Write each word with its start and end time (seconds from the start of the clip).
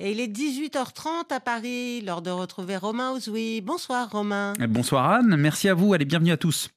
Et 0.00 0.12
il 0.12 0.20
est 0.20 0.28
18h30 0.28 1.32
à 1.32 1.40
Paris, 1.40 2.00
lors 2.02 2.22
de 2.22 2.30
retrouver 2.30 2.76
Romain 2.76 3.10
Ozoui. 3.12 3.60
Bonsoir 3.60 4.08
Romain. 4.10 4.52
Bonsoir 4.68 5.10
Anne, 5.10 5.34
merci 5.36 5.68
à 5.68 5.74
vous, 5.74 5.92
allez 5.92 6.04
bienvenue 6.04 6.30
à 6.30 6.36
tous. 6.36 6.70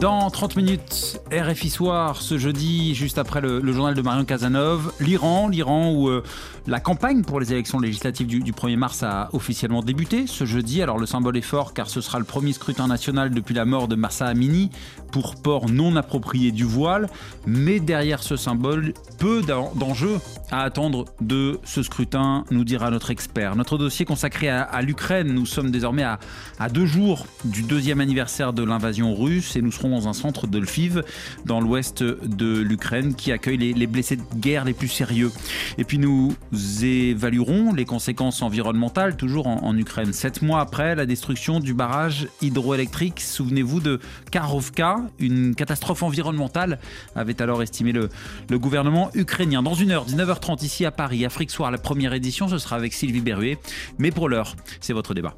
Dans 0.00 0.28
30 0.28 0.56
minutes, 0.56 1.22
RFI 1.32 1.70
Soir, 1.70 2.20
ce 2.20 2.36
jeudi, 2.36 2.94
juste 2.94 3.16
après 3.16 3.40
le, 3.40 3.72
journal 3.72 3.94
de 3.94 4.02
Marion 4.02 4.26
Casanov, 4.26 4.92
l'Iran, 5.00 5.48
l'Iran 5.48 5.90
où 5.90 6.10
euh, 6.10 6.22
la 6.66 6.80
campagne 6.80 7.22
pour 7.22 7.40
les 7.40 7.52
élections 7.54 7.80
législatives 7.80 8.26
du, 8.26 8.52
1er 8.52 8.76
mars 8.76 9.02
a 9.02 9.30
officiellement 9.32 9.80
débuté 9.80 10.26
ce 10.26 10.44
jeudi. 10.44 10.82
Alors 10.82 10.98
le 10.98 11.06
symbole 11.06 11.38
est 11.38 11.42
fort 11.42 11.72
car 11.72 11.88
ce 11.88 12.02
sera 12.02 12.18
le 12.18 12.26
premier 12.26 12.52
scrutin 12.52 12.88
national 12.88 13.30
depuis 13.30 13.54
la 13.54 13.64
mort 13.64 13.88
de 13.88 13.96
Marsa 13.96 14.26
Amini 14.26 14.70
pour 15.12 15.34
port 15.34 15.70
non 15.70 15.96
approprié 15.96 16.52
du 16.52 16.64
voile. 16.64 17.08
Mais 17.46 17.80
derrière 17.80 18.22
ce 18.22 18.36
symbole, 18.36 18.92
peu 19.18 19.40
d'enjeux 19.40 20.18
à 20.50 20.60
attendre 20.60 21.06
de 21.22 21.58
ce 21.64 21.82
scrutin, 21.82 22.44
nous 22.50 22.64
dira 22.64 22.90
notre 22.90 23.10
expert. 23.10 23.56
Notre 23.56 23.78
dossier 23.78 24.04
consacré 24.04 24.50
à, 24.50 24.82
l'Ukraine, 24.82 25.32
nous 25.32 25.46
sommes 25.46 25.70
désormais 25.70 26.02
à, 26.02 26.18
à 26.58 26.68
deux 26.68 26.86
jours 26.86 27.26
du 27.44 27.62
deuxième 27.62 28.00
anniversaire 28.00 28.52
de 28.52 28.62
l'invasion 28.62 29.14
russe 29.14 29.56
et 29.56 29.62
nous 29.62 29.72
serons 29.72 29.85
dans 29.88 30.08
un 30.08 30.12
centre 30.12 30.46
de 30.46 30.58
Lviv, 30.58 31.02
dans 31.44 31.60
l'ouest 31.60 32.02
de 32.02 32.60
l'Ukraine, 32.60 33.14
qui 33.14 33.32
accueille 33.32 33.74
les, 33.74 33.86
blessés 33.86 34.16
de 34.16 34.22
guerre 34.36 34.64
les 34.64 34.72
plus 34.72 34.88
sérieux. 34.88 35.30
Et 35.78 35.84
puis 35.84 35.98
nous 35.98 36.34
évaluerons 36.82 37.72
les 37.72 37.84
conséquences 37.84 38.42
environnementales, 38.42 39.16
toujours 39.16 39.46
en, 39.46 39.76
Ukraine. 39.76 40.12
Sept 40.12 40.40
mois 40.40 40.60
après 40.60 40.94
la 40.94 41.04
destruction 41.04 41.60
du 41.60 41.74
barrage 41.74 42.28
hydroélectrique, 42.40 43.20
souvenez-vous 43.20 43.80
de 43.80 44.00
Karovka, 44.30 44.96
une 45.18 45.54
catastrophe 45.54 46.02
environnementale, 46.02 46.78
avait 47.14 47.42
alors 47.42 47.62
estimé 47.62 47.92
le, 47.92 48.08
le 48.48 48.58
gouvernement 48.58 49.10
ukrainien. 49.14 49.62
Dans 49.62 49.74
une 49.74 49.90
heure, 49.90 50.06
19h30 50.06 50.64
ici 50.64 50.86
à 50.86 50.90
Paris, 50.90 51.24
Afrique 51.24 51.50
Soir, 51.50 51.70
la 51.70 51.78
première 51.78 52.14
édition, 52.14 52.48
ce 52.48 52.58
sera 52.58 52.76
avec 52.76 52.94
Sylvie 52.94 53.20
Berruet. 53.20 53.58
Mais 53.98 54.10
pour 54.10 54.28
l'heure, 54.28 54.56
c'est 54.80 54.92
votre 54.92 55.14
débat. 55.14 55.36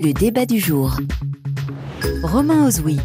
Le 0.00 0.12
débat 0.12 0.46
du 0.46 0.58
jour. 0.58 0.96
Romain 2.22 2.66
Ozoui. 2.66 2.98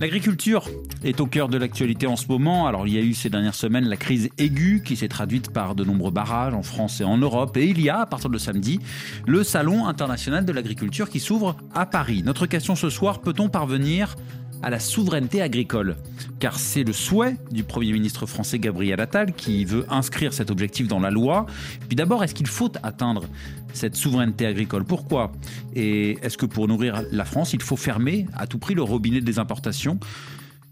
L'agriculture 0.00 0.68
est 1.02 1.20
au 1.20 1.26
cœur 1.26 1.48
de 1.48 1.58
l'actualité 1.58 2.06
en 2.06 2.16
ce 2.16 2.28
moment. 2.28 2.66
Alors 2.66 2.86
il 2.86 2.94
y 2.94 2.98
a 2.98 3.00
eu 3.00 3.14
ces 3.14 3.30
dernières 3.30 3.54
semaines 3.54 3.88
la 3.88 3.96
crise 3.96 4.28
aiguë 4.38 4.82
qui 4.84 4.96
s'est 4.96 5.08
traduite 5.08 5.52
par 5.52 5.74
de 5.74 5.84
nombreux 5.84 6.10
barrages 6.10 6.54
en 6.54 6.62
France 6.62 7.00
et 7.00 7.04
en 7.04 7.18
Europe. 7.18 7.56
Et 7.56 7.66
il 7.66 7.80
y 7.80 7.90
a, 7.90 8.00
à 8.00 8.06
partir 8.06 8.30
de 8.30 8.38
samedi, 8.38 8.80
le 9.26 9.42
Salon 9.42 9.86
international 9.86 10.44
de 10.44 10.52
l'agriculture 10.52 11.10
qui 11.10 11.20
s'ouvre 11.20 11.56
à 11.74 11.84
Paris. 11.84 12.22
Notre 12.24 12.46
question 12.46 12.76
ce 12.76 12.90
soir, 12.90 13.20
peut-on 13.20 13.48
parvenir 13.48 14.14
à 14.62 14.70
la 14.70 14.78
souveraineté 14.78 15.42
agricole. 15.42 15.96
Car 16.38 16.58
c'est 16.58 16.84
le 16.84 16.92
souhait 16.92 17.36
du 17.50 17.64
Premier 17.64 17.92
ministre 17.92 18.26
français 18.26 18.58
Gabriel 18.58 19.00
Attal 19.00 19.32
qui 19.32 19.64
veut 19.64 19.86
inscrire 19.88 20.32
cet 20.32 20.50
objectif 20.50 20.88
dans 20.88 21.00
la 21.00 21.10
loi. 21.10 21.46
Puis 21.88 21.96
d'abord, 21.96 22.24
est-ce 22.24 22.34
qu'il 22.34 22.46
faut 22.46 22.72
atteindre 22.82 23.24
cette 23.72 23.96
souveraineté 23.96 24.46
agricole? 24.46 24.84
Pourquoi? 24.84 25.32
Et 25.74 26.18
est-ce 26.22 26.36
que 26.36 26.46
pour 26.46 26.68
nourrir 26.68 27.02
la 27.10 27.24
France, 27.24 27.52
il 27.52 27.62
faut 27.62 27.76
fermer 27.76 28.26
à 28.34 28.46
tout 28.46 28.58
prix 28.58 28.74
le 28.74 28.82
robinet 28.82 29.20
des 29.20 29.38
importations? 29.38 29.98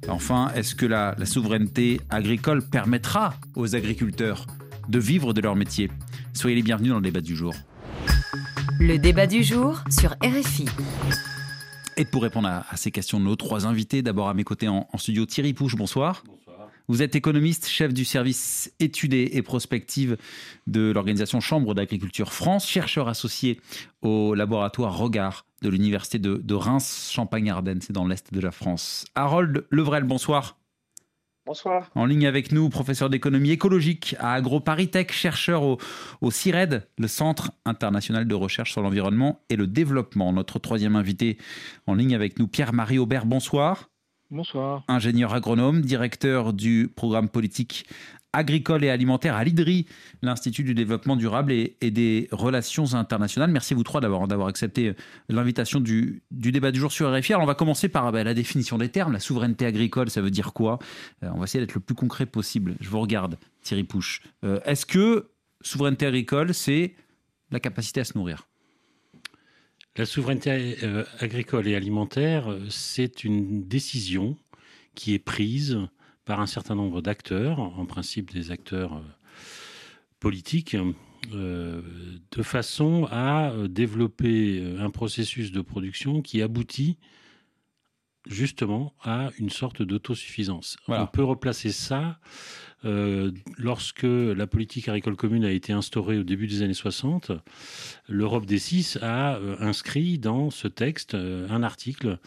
Enfin, 0.09 0.51
est-ce 0.55 0.75
que 0.75 0.87
la, 0.87 1.17
souveraineté 1.25 2.01
agricole 2.11 2.62
permettra 2.62 3.34
aux 3.55 3.75
agriculteurs 3.75 4.47
de 4.89 4.98
vivre 4.98 5.33
de 5.33 5.41
leur 5.41 5.57
métier? 5.57 5.91
Soyez 6.33 6.57
les 6.57 6.62
bienvenus 6.62 6.91
dans 6.91 6.97
le 6.97 7.03
débat 7.03 7.20
du 7.20 7.34
jour. 7.34 7.55
Le 8.79 8.98
débat 8.98 9.27
du 9.27 9.42
jour 9.42 9.83
sur 9.91 10.14
RFI. 10.23 10.67
Et 11.98 12.05
pour 12.05 12.22
répondre 12.22 12.48
à, 12.48 12.77
ces 12.77 12.91
questions, 12.91 13.19
nos 13.19 13.36
trois 13.36 13.66
invités, 13.66 14.02
d'abord 14.02 14.28
à 14.28 14.34
mes 14.34 14.44
côtés 14.44 14.69
en, 14.69 14.86
studio, 14.97 15.25
Thierry 15.25 15.55
Pouche, 15.55 15.77
bonsoir. 15.77 16.22
Bonsoir. 16.27 16.69
Vous 16.89 17.02
êtes 17.02 17.16
économiste, 17.16 17.66
chef 17.66 17.94
du 17.94 18.05
service 18.05 18.72
études 18.80 19.14
et 19.14 19.42
prospective 19.42 20.19
de 20.67 20.92
l'organisation 20.92 21.41
Chambre 21.41 21.74
d'agriculture 21.74 22.33
France, 22.33 22.69
chercheur 22.69 23.08
associé 23.08 23.61
au 24.02 24.35
laboratoire 24.35 24.96
Regard 24.96 25.46
de 25.62 25.70
l'université 25.70 26.18
de, 26.18 26.36
de 26.36 26.55
Reims, 26.55 27.11
Champagne-Ardenne, 27.12 27.80
c'est 27.80 27.95
dans 27.95 28.06
l'est 28.06 28.33
de 28.33 28.40
la 28.40 28.51
France. 28.51 29.06
Harold 29.14 29.67
Levrel, 29.70 30.05
bonsoir. 30.05 30.58
Bonsoir. 31.46 31.92
En 31.95 32.07
ligne 32.07 32.27
avec 32.27 32.51
nous, 32.51 32.68
professeur 32.68 33.08
d'économie 33.08 33.52
écologique 33.52 34.17
à 34.18 34.34
AgroParisTech, 34.34 35.12
chercheur 35.12 35.62
au, 35.62 35.79
au 36.20 36.33
CIRED, 36.33 36.89
le 36.98 37.07
Centre 37.07 37.52
international 37.64 38.27
de 38.27 38.34
recherche 38.34 38.73
sur 38.73 38.83
l'environnement 38.83 39.40
et 39.48 39.55
le 39.55 39.68
développement. 39.68 40.33
Notre 40.33 40.58
troisième 40.58 40.96
invité 40.96 41.39
en 41.86 41.95
ligne 41.95 42.17
avec 42.17 42.40
nous, 42.40 42.48
Pierre-Marie 42.48 42.98
Aubert, 42.98 43.27
bonsoir. 43.27 43.90
Bonsoir. 44.31 44.83
Ingénieur 44.89 45.33
agronome, 45.35 45.83
directeur 45.83 46.53
du 46.53 46.91
programme 46.95 47.29
politique 47.29 47.87
agricole 48.37 48.85
et 48.85 48.91
alimentaire 48.91 49.35
à 49.35 49.45
l'IDRI, 49.45 49.87
l'Institut 50.23 50.63
du 50.63 50.75
développement 50.75 51.17
durable 51.17 51.53
et, 51.53 51.77
des 51.81 52.29
relations 52.33 52.95
internationales. 52.95 53.51
Merci 53.51 53.73
vous 53.73 53.83
trois 53.83 54.01
d'avoir 54.01 54.47
accepté 54.47 54.95
l'invitation 55.29 55.81
du, 55.81 56.23
débat 56.31 56.70
du 56.70 56.79
jour 56.79 56.92
sur 56.92 57.11
RFI. 57.11 57.33
Alors 57.33 57.45
on 57.45 57.47
va 57.47 57.55
commencer 57.55 57.89
par 57.89 58.13
bah, 58.13 58.25
la 58.25 58.35
définition 58.35 58.77
des 58.77 58.91
termes. 58.91 59.13
La 59.13 59.20
souveraineté 59.20 59.65
agricole, 59.65 60.11
ça 60.11 60.20
veut 60.20 60.31
dire 60.31 60.53
quoi? 60.53 60.79
Euh, 61.23 61.31
On 61.35 61.39
va 61.39 61.45
essayer 61.45 61.65
d'être 61.65 61.75
le 61.75 61.81
plus 61.81 61.95
concret 61.95 62.27
possible. 62.27 62.75
Je 62.81 62.91
vous 62.91 63.01
regarde, 63.01 63.39
Thierry 63.63 63.85
Pouche. 63.85 64.23
Euh, 64.45 64.61
est-ce 64.67 64.85
que 64.85 65.31
souveraineté 65.63 66.07
agricole, 66.07 66.53
c'est 66.53 66.95
la 67.51 67.61
capacité 67.61 68.01
à 68.01 68.05
se 68.05 68.19
nourrir? 68.19 68.47
La 69.96 70.05
souveraineté 70.05 70.77
euh, 70.83 71.05
agricole 71.20 71.67
et 71.68 71.74
alimentaire, 71.74 72.55
c'est 72.68 73.24
une 73.24 73.67
décision 73.67 74.36
qui 74.95 75.14
est 75.14 75.18
prise 75.18 75.79
par 76.27 76.40
un 76.40 76.46
certain 76.46 76.74
nombre 76.74 77.01
d'acteurs, 77.01 77.61
en 77.61 77.86
principe 77.86 78.33
des 78.35 78.51
acteurs 78.51 78.95
euh, 78.95 79.01
politiques, 80.18 80.77
euh, 81.33 81.80
de 82.36 82.42
façon 82.42 83.06
à 83.11 83.51
euh, 83.51 83.68
développer 83.68 84.62
un 84.79 84.90
processus 84.90 85.52
de 85.52 85.61
production 85.61 86.20
qui 86.20 86.42
aboutit 86.42 86.98
justement 88.27 88.92
à 89.03 89.31
une 89.39 89.51
sorte 89.51 89.83
d'autosuffisance. 89.83 90.77
On 90.89 91.07
peut 91.07 91.25
replacer 91.25 91.73
ça 91.73 92.19
lorsque 93.59 94.05
la 94.05 94.47
politique 94.47 94.89
agricole 94.89 95.17
commune 95.17 95.45
a 95.45 95.51
été 95.51 95.73
instaurée 95.73 96.19
au 96.19 96.23
début 96.23 96.47
des 96.47 96.63
années 96.63 96.75
60. 96.75 97.33
L'Europe 98.09 98.47
des 98.47 98.59
six 98.59 98.98
a 99.03 99.39
inscrit 99.59 100.19
dans 100.19 100.51
ce 100.51 100.69
texte 100.69 101.15
un 101.15 101.63
article 101.63 102.19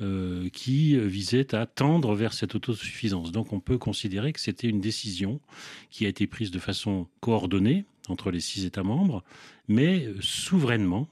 euh, 0.00 0.48
qui 0.48 0.98
visait 0.98 1.54
à 1.54 1.66
tendre 1.66 2.16
vers 2.16 2.32
cette 2.32 2.56
autosuffisance. 2.56 3.30
Donc 3.30 3.52
on 3.52 3.60
peut 3.60 3.78
considérer 3.78 4.32
que 4.32 4.40
c'était 4.40 4.66
une 4.66 4.80
décision 4.80 5.40
qui 5.88 6.04
a 6.04 6.08
été 6.08 6.26
prise 6.26 6.50
de 6.50 6.58
façon 6.58 7.06
coordonnée 7.20 7.84
entre 8.08 8.32
les 8.32 8.40
six 8.40 8.64
États 8.64 8.82
membres, 8.82 9.22
mais 9.68 10.08
souverainement, 10.18 11.06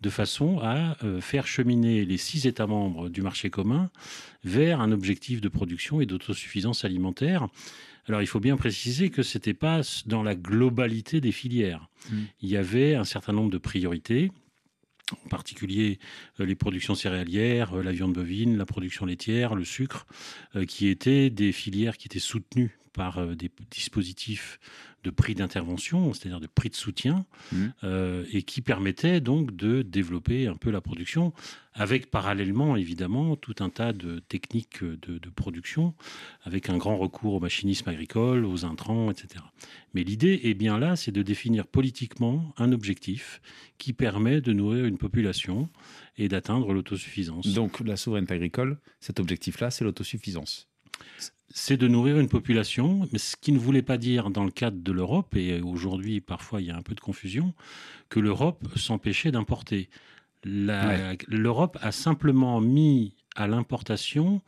de 0.00 0.10
façon 0.10 0.58
à 0.62 0.96
euh, 1.04 1.20
faire 1.20 1.46
cheminer 1.46 2.04
les 2.04 2.16
six 2.16 2.46
États 2.46 2.66
membres 2.66 3.08
du 3.08 3.22
marché 3.22 3.50
commun 3.50 3.90
vers 4.44 4.80
un 4.80 4.92
objectif 4.92 5.40
de 5.40 5.48
production 5.48 6.00
et 6.00 6.06
d'autosuffisance 6.06 6.84
alimentaire. 6.84 7.48
Alors 8.06 8.22
il 8.22 8.26
faut 8.26 8.40
bien 8.40 8.56
préciser 8.56 9.10
que 9.10 9.22
ce 9.22 9.38
n'était 9.38 9.54
pas 9.54 9.82
dans 10.06 10.22
la 10.22 10.34
globalité 10.34 11.20
des 11.20 11.32
filières. 11.32 11.88
Mmh. 12.10 12.16
Il 12.42 12.48
y 12.48 12.56
avait 12.56 12.94
un 12.94 13.04
certain 13.04 13.32
nombre 13.32 13.50
de 13.50 13.58
priorités 13.58 14.30
en 15.24 15.28
particulier 15.28 15.98
euh, 16.38 16.46
les 16.46 16.54
productions 16.54 16.94
céréalières, 16.94 17.74
euh, 17.74 17.82
la 17.82 17.92
viande 17.92 18.12
bovine, 18.12 18.56
la 18.56 18.66
production 18.66 19.06
laitière, 19.06 19.54
le 19.54 19.64
sucre, 19.64 20.06
euh, 20.56 20.64
qui 20.64 20.88
étaient 20.88 21.30
des 21.30 21.52
filières 21.52 21.96
qui 21.96 22.08
étaient 22.08 22.18
soutenues 22.18 22.78
par 22.92 23.24
des 23.36 23.48
dispositifs 23.70 24.58
de 25.02 25.10
prix 25.10 25.34
d'intervention, 25.34 26.12
c'est-à-dire 26.12 26.40
de 26.40 26.46
prix 26.46 26.68
de 26.68 26.74
soutien, 26.74 27.24
mmh. 27.52 27.66
euh, 27.84 28.24
et 28.32 28.42
qui 28.42 28.60
permettait 28.60 29.20
donc 29.20 29.56
de 29.56 29.82
développer 29.82 30.46
un 30.46 30.56
peu 30.56 30.70
la 30.70 30.80
production, 30.80 31.32
avec 31.72 32.10
parallèlement 32.10 32.76
évidemment 32.76 33.36
tout 33.36 33.54
un 33.60 33.70
tas 33.70 33.92
de 33.92 34.18
techniques 34.18 34.82
de, 34.82 35.30
production, 35.30 35.94
avec 36.42 36.68
un 36.68 36.76
grand 36.76 36.96
recours 36.96 37.34
au 37.34 37.40
machinisme 37.40 37.88
agricole, 37.88 38.44
aux 38.44 38.64
intrants, 38.64 39.10
etc. 39.10 39.44
Mais 39.94 40.02
l'idée 40.02 40.40
est 40.44 40.54
bien 40.54 40.78
là, 40.78 40.96
c'est 40.96 41.12
de 41.12 41.22
définir 41.22 41.66
politiquement 41.66 42.52
un 42.58 42.72
objectif 42.72 43.40
qui 43.78 43.92
permet 43.92 44.40
de 44.40 44.52
nourrir 44.52 44.84
une 44.84 44.98
population 44.98 45.68
et 46.18 46.28
d'atteindre 46.28 46.72
l'autosuffisance. 46.72 47.48
Donc 47.48 47.80
la 47.80 47.96
souveraineté 47.96 48.34
agricole, 48.34 48.78
cet 49.00 49.20
objectif-là, 49.20 49.70
c'est 49.70 49.84
l'autosuffisance 49.84 50.68
c'est 51.52 51.76
de 51.76 51.88
nourrir 51.88 52.18
une 52.18 52.28
population, 52.28 53.08
mais 53.12 53.18
ce 53.18 53.36
qui 53.36 53.52
ne 53.52 53.58
voulait 53.58 53.82
pas 53.82 53.98
dire 53.98 54.30
dans 54.30 54.44
le 54.44 54.50
cadre 54.50 54.78
de 54.80 54.92
l'Europe, 54.92 55.34
et 55.36 55.60
aujourd'hui 55.60 56.20
parfois 56.20 56.60
il 56.60 56.68
y 56.68 56.70
a 56.70 56.76
un 56.76 56.82
peu 56.82 56.94
de 56.94 57.00
confusion, 57.00 57.54
que 58.08 58.20
l'Europe 58.20 58.66
s'empêchait 58.76 59.32
d'importer. 59.32 59.88
L'Europe 60.44 61.78
a 61.82 61.92
simplement 61.92 62.60
mis 62.60 63.14
à 63.36 63.46
l'importation 63.46 64.42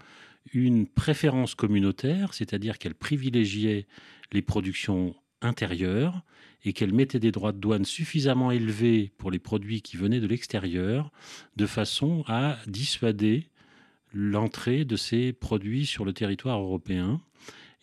une 0.53 0.87
préférence 0.87 1.55
communautaire, 1.55 2.35
c'est-à-dire 2.35 2.79
qu'elle 2.79 2.95
privilégiait 2.95 3.87
les 4.33 4.43
productions 4.43 5.15
intérieures 5.41 6.23
et 6.65 6.73
qu'elle 6.73 6.93
mettait 6.93 7.19
des 7.19 7.33
droits 7.33 7.53
de 7.53 7.59
douane 7.59 7.85
suffisamment 7.85 8.51
élevés 8.51 9.13
pour 9.19 9.31
les 9.31 9.39
produits 9.39 9.83
qui 9.83 9.97
venaient 9.97 10.21
de 10.21 10.27
l'extérieur, 10.27 11.11
de 11.57 11.67
façon 11.67 12.25
à 12.29 12.59
dissuader 12.67 13.49
l'entrée 14.13 14.85
de 14.85 14.97
ces 14.97 15.33
produits 15.33 15.87
sur 15.87 16.05
le 16.05 16.13
territoire 16.13 16.61
européen 16.61 17.21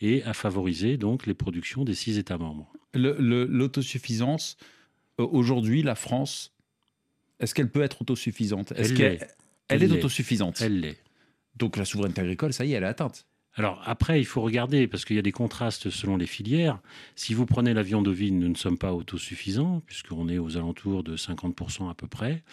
et 0.01 0.23
à 0.23 0.33
favoriser 0.33 0.97
donc 0.97 1.25
les 1.25 1.33
productions 1.33 1.83
des 1.83 1.93
six 1.93 2.17
États 2.17 2.37
membres. 2.37 2.71
L'autosuffisance, 2.93 4.57
euh, 5.19 5.27
aujourd'hui, 5.31 5.83
la 5.83 5.95
France, 5.95 6.53
est-ce 7.39 7.53
qu'elle 7.53 7.69
peut 7.69 7.81
être 7.81 8.01
autosuffisante? 8.01 8.71
Est-ce 8.73 8.93
qu'elle 8.93 9.27
elle, 9.67 9.83
est, 9.83 9.91
autosuffisante? 9.91 10.61
Elle 10.61 10.79
l'est. 10.79 10.97
Donc 11.55 11.77
la 11.77 11.85
souveraineté 11.85 12.21
agricole, 12.21 12.53
ça 12.53 12.65
y 12.65 12.73
est, 12.73 12.75
elle 12.75 12.83
est 12.83 12.87
atteinte. 12.87 13.25
Alors 13.55 13.81
après, 13.85 14.19
il 14.21 14.25
faut 14.25 14.41
regarder, 14.41 14.87
parce 14.87 15.05
qu'il 15.05 15.15
y 15.15 15.19
a 15.19 15.23
des 15.23 15.31
contrastes 15.31 15.89
selon 15.89 16.17
les 16.17 16.27
filières. 16.27 16.79
Si 17.15 17.33
vous 17.33 17.45
prenez 17.45 17.73
la 17.73 17.83
viande 17.83 18.07
ovine, 18.07 18.39
nous 18.39 18.47
ne 18.47 18.55
sommes 18.55 18.77
pas 18.77 18.93
autosuffisants, 18.93 19.81
puisqu'on 19.85 20.29
est 20.29 20.37
aux 20.37 20.55
alentours 20.55 21.03
de 21.03 21.17
50% 21.17 21.89
à 21.89 21.93
peu 21.93 22.07
près. 22.07 22.43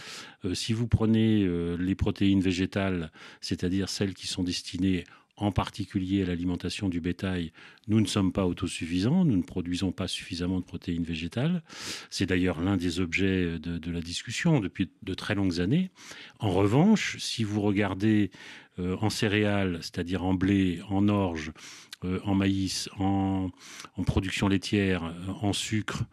Euh, 0.44 0.54
si 0.54 0.72
vous 0.72 0.88
prenez 0.88 1.44
euh, 1.44 1.76
les 1.78 1.94
protéines 1.94 2.40
végétales, 2.40 3.12
c'est-à-dire 3.40 3.88
celles 3.88 4.14
qui 4.14 4.26
sont 4.26 4.42
destinées 4.42 5.04
en 5.36 5.52
particulier 5.52 6.24
l'alimentation 6.24 6.88
du 6.88 7.00
bétail, 7.00 7.52
nous 7.88 8.00
ne 8.00 8.06
sommes 8.06 8.32
pas 8.32 8.46
autosuffisants, 8.46 9.24
nous 9.24 9.36
ne 9.36 9.42
produisons 9.42 9.92
pas 9.92 10.08
suffisamment 10.08 10.60
de 10.60 10.64
protéines 10.64 11.04
végétales. 11.04 11.62
C'est 12.10 12.26
d'ailleurs 12.26 12.60
l'un 12.60 12.76
des 12.76 13.00
objets 13.00 13.58
de, 13.58 13.90
la 13.90 14.00
discussion 14.00 14.60
depuis 14.60 14.90
de 15.02 15.14
très 15.14 15.34
longues 15.34 15.60
années. 15.60 15.90
En 16.38 16.50
revanche, 16.50 17.16
si 17.18 17.44
vous 17.44 17.60
regardez 17.60 18.30
euh, 18.78 18.96
en 19.00 19.10
céréales, 19.10 19.78
c'est-à-dire 19.82 20.24
en 20.24 20.34
blé, 20.34 20.80
en 20.88 21.08
orge, 21.08 21.52
euh, 22.04 22.20
en 22.24 22.34
maïs, 22.34 22.90
en, 22.98 23.50
production 24.04 24.48
laitière, 24.48 25.04
euh, 25.04 25.32
en 25.40 25.52
sucre, 25.52 26.04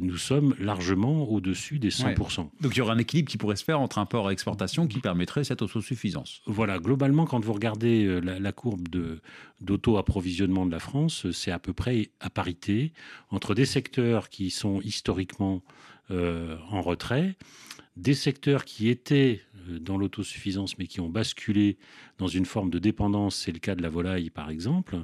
nous 0.00 0.16
sommes 0.16 0.54
largement 0.58 1.28
au-dessus 1.30 1.78
des 1.78 1.90
100%. 1.90 2.50
Donc 2.60 2.74
il 2.74 2.78
y 2.78 2.80
aura 2.80 2.92
un 2.92 2.98
équilibre 2.98 3.30
qui 3.30 3.38
pourrait 3.38 3.56
se 3.56 3.64
faire 3.64 3.80
entre 3.80 3.98
import 3.98 4.30
et 4.30 4.32
exportation 4.32 4.86
qui 4.86 5.00
permettrait 5.00 5.44
cette 5.44 5.62
autosuffisance. 5.62 6.42
Voilà, 6.46 6.78
globalement, 6.78 7.24
quand 7.24 7.40
vous 7.40 7.52
regardez 7.52 8.20
la, 8.20 8.38
la 8.38 8.52
courbe 8.52 8.88
d'auto-approvisionnement 9.60 10.66
de 10.66 10.72
la 10.72 10.80
France, 10.80 11.30
c'est 11.32 11.50
à 11.50 11.58
peu 11.58 11.72
près 11.72 12.10
à 12.20 12.30
parité 12.30 12.92
entre 13.30 13.54
des 13.54 13.66
secteurs 13.66 14.28
qui 14.28 14.50
sont 14.50 14.80
historiquement 14.82 15.62
en 16.10 16.82
retrait, 16.82 17.36
des 17.96 18.14
secteurs 18.14 18.64
qui 18.64 18.88
étaient 18.88 19.42
euh, 19.68 19.78
dans 19.78 19.98
l'autosuffisance, 19.98 20.78
mais 20.78 20.86
qui 20.86 21.00
ont 21.00 21.08
basculé 21.08 21.76
dans 22.18 22.28
une 22.28 22.46
forme 22.46 22.70
de 22.70 22.78
dépendance, 22.78 23.36
c'est 23.36 23.52
le 23.52 23.58
cas 23.58 23.74
de 23.74 23.82
la 23.82 23.88
volaille 23.88 24.30
par 24.30 24.48
exemple, 24.50 24.96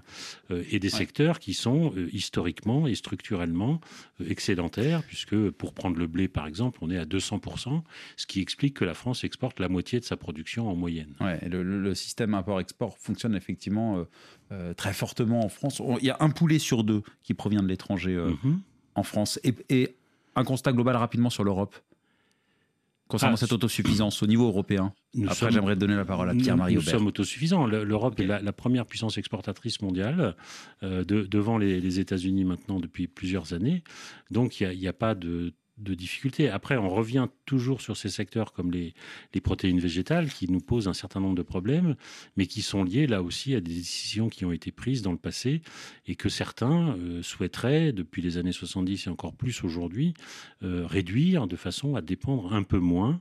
euh, 0.51 0.65
et 0.71 0.79
des 0.79 0.89
secteurs 0.89 1.39
qui 1.39 1.53
sont 1.53 1.93
euh, 1.97 2.09
historiquement 2.13 2.87
et 2.87 2.95
structurellement 2.95 3.81
excédentaires, 4.27 5.03
puisque 5.03 5.51
pour 5.51 5.75
prendre 5.75 5.99
le 5.99 6.07
blé 6.07 6.29
par 6.29 6.47
exemple, 6.47 6.79
on 6.83 6.91
est 6.91 6.99
à 6.99 7.05
200%, 7.05 7.83
ce 8.17 8.27
qui 8.27 8.41
explique 8.41 8.75
que 8.75 8.85
la 8.85 8.95
France 8.95 9.25
exporte 9.25 9.61
la 9.61 9.69
moitié 9.69 10.01
de 10.01 10.05
sa 10.05 10.17
production 10.17 10.69
en 10.69 10.75
moyenne. 10.75 11.15
Ouais, 11.21 11.41
le, 11.49 11.95
système 11.95 12.35
import-export 12.35 12.97
fonctionne 12.99 13.35
effectivement 13.35 14.05
très 14.77 14.93
fortement 14.93 15.45
en 15.45 15.49
France. 15.49 15.83
Il 16.01 16.07
y 16.07 16.11
a 16.11 16.17
un 16.21 16.31
poulet 16.31 16.59
sur 16.59 16.85
deux 16.85 17.03
qui 17.23 17.35
provient 17.35 17.63
de 17.63 17.69
l'étranger 17.69 18.15
mhm. 18.15 18.61
en 18.95 19.03
France. 19.03 19.41
et 19.43 19.98
un 20.39 20.45
constat 20.45 20.73
global 20.73 20.97
rapidement 20.97 21.31
sur 21.31 21.45
l'Europe 21.45 21.77
concernant 23.09 23.35
ah, 23.35 23.39
cette 23.39 23.53
autosuffisance 23.53 24.23
au 24.23 24.27
niveau 24.27 24.47
européen 24.47 24.93
Après, 25.27 25.51
j'aimerais 25.51 25.77
donner 25.77 25.97
la 25.97 26.05
parole 26.05 26.31
à 26.31 26.35
Pierre-Marie 26.35 26.75
Nous, 26.75 26.81
nous 26.81 26.87
sommes 26.87 27.07
autosuffisants. 27.07 27.67
L'Europe 27.67 28.21
est 28.21 28.27
la, 28.27 28.53
première 28.53 28.87
puissance 28.87 29.19
exportatrice 29.19 29.81
mondiale, 29.81 30.37
euh, 30.83 31.05
devant 31.05 31.59
les, 31.59 31.81
les 31.81 32.01
États-Unis 32.01 32.45
maintenant 32.45 32.79
depuis 32.79 33.09
plusieurs 33.09 33.55
années. 33.55 33.83
Donc, 34.31 34.61
il 34.61 34.79
n'y 34.79 34.87
a, 34.87 34.93
pas 34.93 35.15
de 35.15 35.55
de 35.79 35.95
difficultés. 35.95 36.49
Après, 36.49 36.77
on 36.77 36.89
revient 36.89 37.29
toujours 37.45 37.81
sur 37.81 37.97
ces 37.97 38.09
secteurs 38.09 38.53
comme 38.53 38.71
les, 38.71 38.95
protéines 39.41 39.79
végétales 39.79 40.31
qui 40.31 40.51
nous 40.51 40.61
posent 40.61 40.89
un 40.89 40.93
certain 40.93 41.21
nombre 41.21 41.37
de 41.37 41.43
problèmes, 41.43 41.95
mais 42.37 42.47
qui 42.47 42.63
sont 42.63 42.83
liés 42.83 43.07
là 43.07 43.23
aussi 43.23 43.55
à 43.55 43.61
des 43.61 43.73
décisions 43.73 44.29
qui 44.29 44.45
ont 44.45 44.53
été 44.53 44.73
prises 44.73 45.03
dans 45.03 45.13
le 45.13 45.19
passé 45.19 45.63
et 46.07 46.17
que 46.17 46.29
certains 46.29 46.97
euh, 46.97 47.23
souhaiteraient, 47.23 47.93
depuis 47.93 48.21
les 48.21 48.37
années 48.37 48.53
70 48.53 49.07
et 49.07 49.11
encore 49.11 49.35
plus 49.35 49.63
aujourd'hui, 49.65 50.15
euh, 50.63 50.87
réduire 50.87 51.47
de 51.47 51.57
façon 51.57 51.95
à 51.95 52.03
dépendre 52.03 52.53
un 52.53 52.65
peu 52.65 52.79
moins 52.79 53.21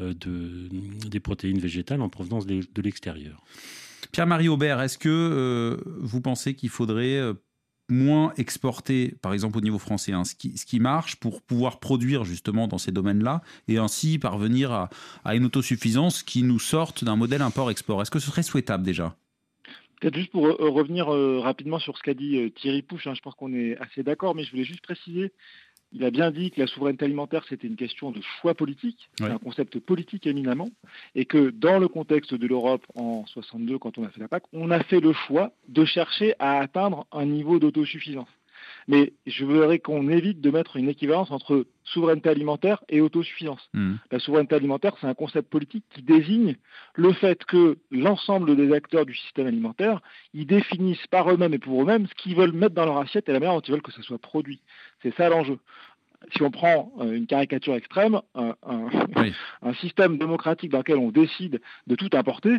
euh, 0.00 0.14
de, 0.14 0.68
des 1.08 1.20
protéines 1.20 1.60
végétales 1.60 2.00
en 2.00 2.08
provenance 2.08 2.46
de 2.46 2.82
l'extérieur. 2.82 3.44
Pierre-Marie 4.12 4.48
Aubert, 4.48 4.80
est-ce 4.80 4.98
que 4.98 5.78
vous 6.00 6.20
pensez 6.20 6.54
qu'il 6.54 6.70
faudrait 6.70 7.20
moins 7.90 8.32
exporter, 8.36 9.14
par 9.22 9.32
exemple 9.32 9.58
au 9.58 9.60
niveau 9.60 9.78
français, 9.78 10.12
hein, 10.12 10.24
ce, 10.24 10.34
qui, 10.34 10.80
marche 10.80 11.16
pour 11.16 11.42
pouvoir 11.42 11.80
produire 11.80 12.24
justement 12.24 12.68
dans 12.68 12.78
ces 12.78 12.92
domaines-là 12.92 13.42
et 13.68 13.78
ainsi 13.78 14.18
parvenir 14.18 14.72
à, 14.72 14.90
à, 15.24 15.34
une 15.34 15.44
autosuffisance 15.44 16.22
qui 16.22 16.42
nous 16.42 16.58
sorte 16.58 17.04
d'un 17.04 17.16
modèle 17.16 17.42
import-export. 17.42 18.02
Est-ce 18.02 18.10
que 18.10 18.18
ce 18.18 18.30
serait 18.30 18.42
souhaitable 18.42 18.84
déjà? 18.84 19.14
Peut-être 20.00 20.16
juste 20.16 20.32
pour 20.32 20.46
euh, 20.46 20.54
revenir 20.58 21.12
euh, 21.12 21.40
rapidement 21.40 21.78
sur 21.78 21.98
ce 21.98 22.02
qu'a 22.02 22.14
dit 22.14 22.38
euh, 22.38 22.48
Thierry 22.48 22.80
Pouche, 22.80 23.06
hein, 23.06 23.12
je 23.14 23.20
pense 23.20 23.34
qu'on 23.34 23.52
est 23.52 23.76
assez 23.76 24.02
d'accord, 24.02 24.34
mais 24.34 24.44
je 24.44 24.50
voulais 24.50 24.64
juste 24.64 24.80
préciser 24.80 25.30
il 25.92 26.04
a 26.04 26.10
bien 26.10 26.30
dit 26.30 26.50
que 26.50 26.60
la 26.60 26.66
souveraineté 26.66 27.04
alimentaire, 27.04 27.44
c'était 27.48 27.66
une 27.66 27.76
question 27.76 28.10
de 28.10 28.20
choix 28.20 28.54
politique, 28.54 29.10
c'est 29.18 29.24
un 29.24 29.38
concept 29.38 29.78
politique 29.80 30.26
éminemment, 30.26 30.68
et 31.14 31.24
que 31.24 31.50
dans 31.50 31.78
le 31.78 31.88
contexte 31.88 32.34
de 32.34 32.46
l'Europe 32.46 32.86
en 32.94 33.26
62, 33.26 33.78
quand 33.78 33.98
on 33.98 34.04
a 34.04 34.08
fait 34.10 34.20
la 34.20 34.28
PAC, 34.28 34.44
on 34.52 34.70
a 34.70 34.82
fait 34.84 35.00
le 35.00 35.12
choix 35.12 35.52
de 35.68 35.84
chercher 35.84 36.34
à 36.38 36.60
atteindre 36.60 37.06
un 37.12 37.26
niveau 37.26 37.58
d'autosuffisance. 37.58 38.28
Mais 38.88 39.12
je 39.26 39.44
voudrais 39.44 39.78
qu'on 39.78 40.08
évite 40.08 40.40
de 40.40 40.50
mettre 40.50 40.76
une 40.76 40.88
équivalence 40.88 41.30
entre 41.30 41.66
souveraineté 41.84 42.28
alimentaire 42.28 42.82
et 42.88 43.00
autosuffisance. 43.00 43.68
Hmm. 43.74 43.94
La 44.10 44.18
souveraineté 44.18 44.54
alimentaire, 44.54 44.94
c'est 45.00 45.06
un 45.06 45.14
concept 45.14 45.50
politique 45.50 45.84
qui 45.90 46.02
désigne 46.02 46.56
le 46.94 47.12
fait 47.12 47.44
que 47.44 47.78
l'ensemble 47.90 48.56
des 48.56 48.72
acteurs 48.72 49.06
du 49.06 49.14
système 49.14 49.46
alimentaire, 49.46 50.00
ils 50.34 50.46
définissent 50.46 51.06
par 51.08 51.30
eux-mêmes 51.30 51.54
et 51.54 51.58
pour 51.58 51.82
eux-mêmes 51.82 52.06
ce 52.06 52.14
qu'ils 52.14 52.36
veulent 52.36 52.52
mettre 52.52 52.74
dans 52.74 52.84
leur 52.84 52.98
assiette 52.98 53.28
et 53.28 53.32
la 53.32 53.40
manière 53.40 53.54
dont 53.54 53.60
ils 53.60 53.72
veulent 53.72 53.82
que 53.82 53.92
ça 53.92 54.02
soit 54.02 54.18
produit. 54.18 54.60
C'est 55.02 55.14
ça 55.16 55.28
l'enjeu 55.28 55.58
si 56.34 56.42
on 56.42 56.50
prend 56.50 56.92
euh, 57.00 57.12
une 57.12 57.26
caricature 57.26 57.74
extrême, 57.74 58.20
un, 58.34 58.54
système 59.80 60.18
démocratique 60.18 60.70
dans 60.70 60.78
lequel 60.78 60.98
on 60.98 61.10
décide 61.10 61.60
de 61.86 61.94
tout 61.94 62.10
importer, 62.12 62.58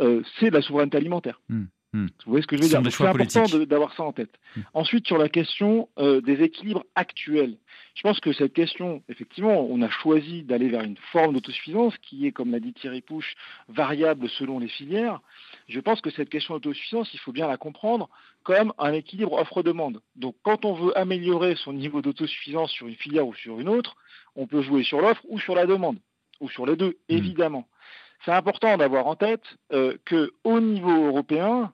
euh, 0.00 0.22
c'est 0.38 0.50
de 0.50 0.54
la 0.54 0.62
souveraineté 0.62 0.96
alimentaire. 0.96 1.40
Hmm. 1.48 1.64
Hmm. 1.92 2.06
Vous 2.24 2.30
voyez 2.30 2.42
ce 2.42 2.46
que 2.46 2.56
je 2.56 2.62
veux 2.62 2.68
dire 2.68 2.80
C'est 2.92 3.04
important 3.04 3.58
d'avoir 3.66 3.92
ça 3.94 4.04
en 4.04 4.12
tête. 4.12 4.38
Hmm. 4.56 4.60
Ensuite, 4.74 5.06
sur 5.06 5.18
la 5.18 5.28
question 5.28 5.88
euh, 5.98 6.20
des 6.20 6.42
équilibres 6.42 6.84
actuels, 6.94 7.56
je 7.96 8.02
pense 8.02 8.20
que 8.20 8.32
cette 8.32 8.52
question, 8.52 9.02
effectivement, 9.08 9.66
on 9.68 9.82
a 9.82 9.90
choisi 9.90 10.44
d'aller 10.44 10.68
vers 10.68 10.82
une 10.82 10.96
forme 11.10 11.34
d'autosuffisance 11.34 11.96
qui 11.98 12.26
est, 12.26 12.32
comme 12.32 12.52
l'a 12.52 12.60
dit 12.60 12.72
Thierry 12.72 13.00
Pouche, 13.00 13.34
variable 13.68 14.28
selon 14.28 14.60
les 14.60 14.68
filières. 14.68 15.20
Je 15.68 15.80
pense 15.80 16.00
que 16.00 16.10
cette 16.10 16.30
question 16.30 16.54
d'autosuffisance, 16.54 17.12
il 17.12 17.18
faut 17.18 17.32
bien 17.32 17.48
la 17.48 17.56
comprendre 17.56 18.08
comme 18.44 18.72
un 18.78 18.92
équilibre 18.92 19.32
offre-demande. 19.32 20.00
Donc, 20.14 20.36
quand 20.42 20.64
on 20.64 20.74
veut 20.74 20.96
améliorer 20.96 21.56
son 21.56 21.72
niveau 21.72 22.02
d'autosuffisance 22.02 22.70
sur 22.70 22.86
une 22.86 22.94
filière 22.94 23.26
ou 23.26 23.34
sur 23.34 23.58
une 23.58 23.68
autre, 23.68 23.96
on 24.36 24.46
peut 24.46 24.62
jouer 24.62 24.84
sur 24.84 25.00
l'offre 25.00 25.22
ou 25.28 25.40
sur 25.40 25.56
la 25.56 25.66
demande, 25.66 25.98
ou 26.38 26.48
sur 26.48 26.66
les 26.66 26.76
deux, 26.76 26.98
hmm. 27.08 27.16
évidemment. 27.16 27.68
C'est 28.24 28.32
important 28.32 28.76
d'avoir 28.76 29.06
en 29.06 29.16
tête 29.16 29.42
euh, 29.72 29.96
qu'au 30.08 30.60
niveau 30.60 31.06
européen, 31.06 31.72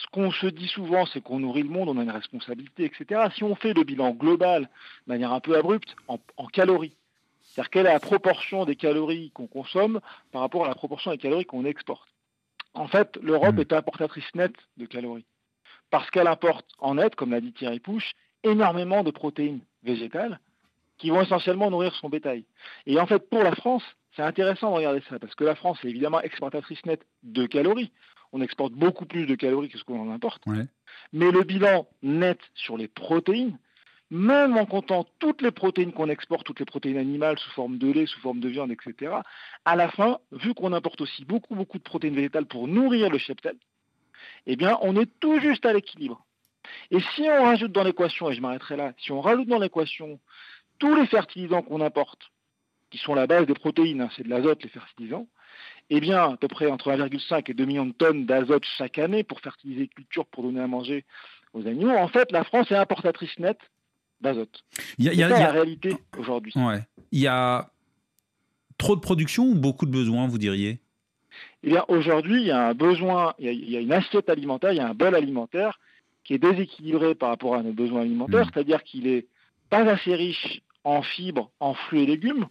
ce 0.00 0.06
qu'on 0.12 0.30
se 0.30 0.46
dit 0.46 0.68
souvent, 0.68 1.04
c'est 1.06 1.20
qu'on 1.20 1.40
nourrit 1.40 1.62
le 1.62 1.68
monde, 1.68 1.88
on 1.90 1.98
a 1.98 2.02
une 2.02 2.10
responsabilité, 2.10 2.84
etc. 2.84 3.28
Si 3.34 3.44
on 3.44 3.54
fait 3.54 3.74
le 3.74 3.84
bilan 3.84 4.12
global 4.12 4.62
de 4.62 5.12
manière 5.12 5.32
un 5.32 5.40
peu 5.40 5.56
abrupte, 5.56 5.94
en, 6.08 6.18
calories, 6.46 6.96
c'est-à-dire 7.42 7.70
quelle 7.70 7.86
est 7.86 7.92
la 7.92 8.00
proportion 8.00 8.64
des 8.64 8.76
calories 8.76 9.30
qu'on 9.32 9.46
consomme 9.46 10.00
par 10.32 10.40
rapport 10.40 10.64
à 10.64 10.68
la 10.68 10.74
proportion 10.74 11.10
des 11.10 11.18
calories 11.18 11.44
qu'on 11.44 11.64
exporte. 11.64 12.08
En 12.72 12.88
fait, 12.88 13.18
l'Europe 13.22 13.56
hmm. 13.56 13.60
est 13.60 13.72
importatrice 13.72 14.34
nette 14.34 14.56
de 14.78 14.86
calories, 14.86 15.26
parce 15.90 16.08
qu'elle 16.10 16.28
importe 16.28 16.66
en 16.78 16.94
net, 16.94 17.14
comme 17.14 17.32
l'a 17.32 17.40
dit 17.40 17.52
Thierry 17.52 17.80
Pouche, 17.80 18.12
énormément 18.42 19.02
de 19.02 19.10
protéines 19.10 19.60
végétales 19.82 20.40
qui 20.96 21.10
vont 21.10 21.22
essentiellement 21.22 21.70
nourrir 21.70 21.94
son 21.94 22.08
bétail. 22.08 22.44
Et 22.86 22.98
en 23.00 23.06
fait, 23.06 23.28
pour 23.28 23.42
la 23.42 23.54
France, 23.54 23.82
c'est 24.16 24.22
intéressant 24.22 24.70
de 24.70 24.76
regarder 24.76 25.02
ça, 25.08 25.18
parce 25.18 25.34
que 25.34 25.44
la 25.44 25.54
France 25.54 25.78
est 25.84 25.88
évidemment 25.88 26.20
exportatrice 26.20 26.84
nette 26.84 27.06
de 27.22 27.46
calories 27.46 27.92
on 28.32 28.40
exporte 28.40 28.72
beaucoup 28.72 29.06
plus 29.06 29.26
de 29.26 29.34
calories 29.34 29.68
que 29.68 29.78
ce 29.78 29.84
qu'on 29.84 30.00
en 30.00 30.10
importe. 30.10 30.42
Mais 31.12 31.30
le 31.30 31.42
bilan 31.42 31.86
net 32.02 32.38
sur 32.54 32.76
les 32.76 32.88
protéines, 32.88 33.58
même 34.10 34.56
en 34.56 34.66
comptant 34.66 35.06
toutes 35.18 35.42
les 35.42 35.50
protéines 35.50 35.92
qu'on 35.92 36.08
exporte, 36.08 36.46
toutes 36.46 36.60
les 36.60 36.66
protéines 36.66 36.98
animales 36.98 37.38
sous 37.38 37.50
forme 37.50 37.78
de 37.78 37.90
lait, 37.90 38.06
sous 38.06 38.20
forme 38.20 38.40
de 38.40 38.48
viande, 38.48 38.72
etc., 38.72 39.12
à 39.64 39.76
la 39.76 39.88
fin, 39.90 40.18
vu 40.32 40.54
qu'on 40.54 40.72
importe 40.72 41.00
aussi 41.00 41.24
beaucoup, 41.24 41.54
beaucoup 41.54 41.78
de 41.78 41.82
protéines 41.82 42.14
végétales 42.14 42.46
pour 42.46 42.68
nourrir 42.68 43.10
le 43.10 43.18
cheptel, 43.18 43.56
eh 44.46 44.56
bien, 44.56 44.78
on 44.82 44.96
est 44.96 45.10
tout 45.20 45.40
juste 45.40 45.64
à 45.64 45.72
l'équilibre. 45.72 46.24
Et 46.90 47.00
si 47.14 47.22
on 47.22 47.44
rajoute 47.44 47.72
dans 47.72 47.84
l'équation, 47.84 48.30
et 48.30 48.34
je 48.34 48.40
m'arrêterai 48.40 48.76
là, 48.76 48.92
si 48.98 49.12
on 49.12 49.20
rajoute 49.20 49.48
dans 49.48 49.58
l'équation 49.58 50.20
tous 50.78 50.94
les 50.94 51.06
fertilisants 51.06 51.62
qu'on 51.62 51.80
importe, 51.80 52.30
qui 52.90 52.98
sont 52.98 53.14
la 53.14 53.26
base 53.26 53.46
des 53.46 53.54
protéines, 53.54 54.02
hein, 54.02 54.10
c'est 54.16 54.24
de 54.24 54.28
l'azote, 54.28 54.62
les 54.62 54.68
fertilisants, 54.68 55.28
eh 55.90 56.00
bien, 56.00 56.32
à 56.32 56.36
peu 56.36 56.48
près 56.48 56.66
entre 56.66 56.90
1,5 56.90 57.50
et 57.50 57.54
2 57.54 57.64
millions 57.64 57.86
de 57.86 57.92
tonnes 57.92 58.26
d'azote 58.26 58.64
chaque 58.78 58.98
année 58.98 59.24
pour 59.24 59.40
fertiliser 59.40 59.82
les 59.82 59.88
cultures, 59.88 60.26
pour 60.26 60.44
donner 60.44 60.60
à 60.60 60.66
manger 60.66 61.04
aux 61.52 61.66
animaux. 61.66 61.90
En 61.90 62.08
fait, 62.08 62.30
la 62.32 62.44
France 62.44 62.70
est 62.70 62.76
importatrice 62.76 63.38
nette 63.38 63.60
d'azote. 64.20 64.62
C'est 64.98 65.14
la 65.14 65.52
réalité 65.52 65.96
aujourd'hui. 66.18 66.52
Il 67.12 67.20
y 67.20 67.26
a 67.26 67.70
trop 68.78 68.96
de 68.96 69.00
production 69.00 69.44
ou 69.44 69.54
beaucoup 69.54 69.86
de 69.86 69.90
besoins, 69.90 70.28
vous 70.28 70.38
diriez? 70.38 70.80
Eh 71.62 71.70
bien, 71.70 71.84
aujourd'hui, 71.88 72.42
il 72.42 72.46
y 72.48 72.50
a 72.50 72.68
un 72.68 72.74
besoin, 72.74 73.34
il 73.38 73.70
y 73.70 73.76
a, 73.76 73.80
une 73.80 73.92
assiette 73.92 74.28
alimentaire, 74.28 74.72
il 74.72 74.76
y 74.76 74.80
a 74.80 74.88
un 74.88 74.94
bol 74.94 75.14
alimentaire 75.14 75.78
qui 76.24 76.34
est 76.34 76.38
déséquilibré 76.38 77.14
par 77.14 77.30
rapport 77.30 77.54
à 77.54 77.62
nos 77.62 77.72
besoins 77.72 78.02
alimentaires, 78.02 78.46
mmh. 78.46 78.50
c'est-à-dire 78.52 78.82
qu'il 78.82 79.06
est 79.06 79.26
pas 79.68 79.82
assez 79.88 80.14
riche 80.14 80.62
en 80.84 81.02
fibres, 81.02 81.50
en 81.60 81.74
fruits 81.74 82.02
et 82.02 82.06
légumes, 82.06 82.46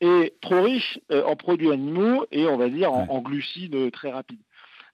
et 0.00 0.34
trop 0.40 0.62
riche 0.62 0.98
euh, 1.10 1.24
en 1.24 1.36
produits 1.36 1.70
animaux 1.70 2.26
et 2.30 2.46
on 2.46 2.56
va 2.56 2.68
dire 2.68 2.92
en, 2.92 3.20
glucides 3.20 3.90
très 3.92 4.10
rapides. 4.10 4.40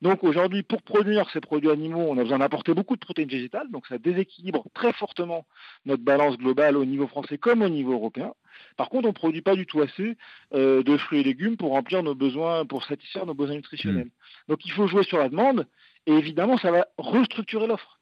Donc 0.03 0.25
aujourd'hui, 0.25 0.63
pour 0.63 0.83
produire 0.83 1.31
ces 1.31 1.41
produits 1.41 1.71
animaux, 1.71 2.07
on 2.09 2.19
a 2.19 2.23
besoin 2.23 2.39
d'apporter 2.39 2.75
beaucoup 2.75 2.97
de 2.97 3.01
protéines 3.01 3.29
végétales, 3.29 3.71
donc 3.71 3.87
ça 3.87 3.97
déséquilibre 3.97 4.67
très 4.75 4.93
fortement 4.93 5.47
notre 5.87 6.03
balance 6.03 6.37
globale 6.37 6.77
au 6.77 6.85
niveau 6.85 7.07
français 7.07 7.39
comme 7.39 7.63
au 7.63 7.69
niveau 7.69 7.93
européen. 7.93 8.35
Par 8.77 8.91
contre, 8.91 9.07
on 9.07 9.09
ne 9.09 9.15
produit 9.15 9.41
pas 9.41 9.55
du 9.55 9.65
tout 9.65 9.81
assez 9.81 10.17
euh, 10.55 10.83
de 10.83 10.97
fruits 10.99 11.21
et 11.21 11.25
légumes 11.25 11.57
pour 11.57 11.71
remplir 11.71 12.03
nos 12.03 12.15
besoins, 12.15 12.67
pour 12.67 12.85
satisfaire 12.85 13.25
nos 13.25 13.35
besoins 13.35 13.57
nutritionnels. 13.57 14.07
Hmm. 14.07 14.51
Donc 14.51 14.67
il 14.67 14.73
faut 14.73 14.87
jouer 14.87 15.05
sur 15.05 15.19
la 15.19 15.31
demande 15.31 15.67
et 16.07 16.13
évidemment, 16.13 16.57
ça 16.59 16.71
va 16.71 16.87
restructurer 16.99 17.67
l'offre. 17.67 17.99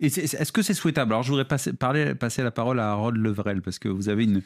Est-ce 0.00 0.50
que 0.52 0.62
c'est 0.62 0.74
souhaitable? 0.74 1.12
Alors, 1.12 1.22
je 1.22 1.28
voudrais 1.28 1.44
passer, 1.44 1.72
parler, 1.72 2.14
passer 2.14 2.42
la 2.42 2.50
parole 2.50 2.80
à 2.80 2.90
Harold 2.90 3.16
Levrel, 3.16 3.62
parce 3.62 3.78
que 3.78 3.88
vous 3.88 4.08
avez 4.08 4.24
une, 4.24 4.42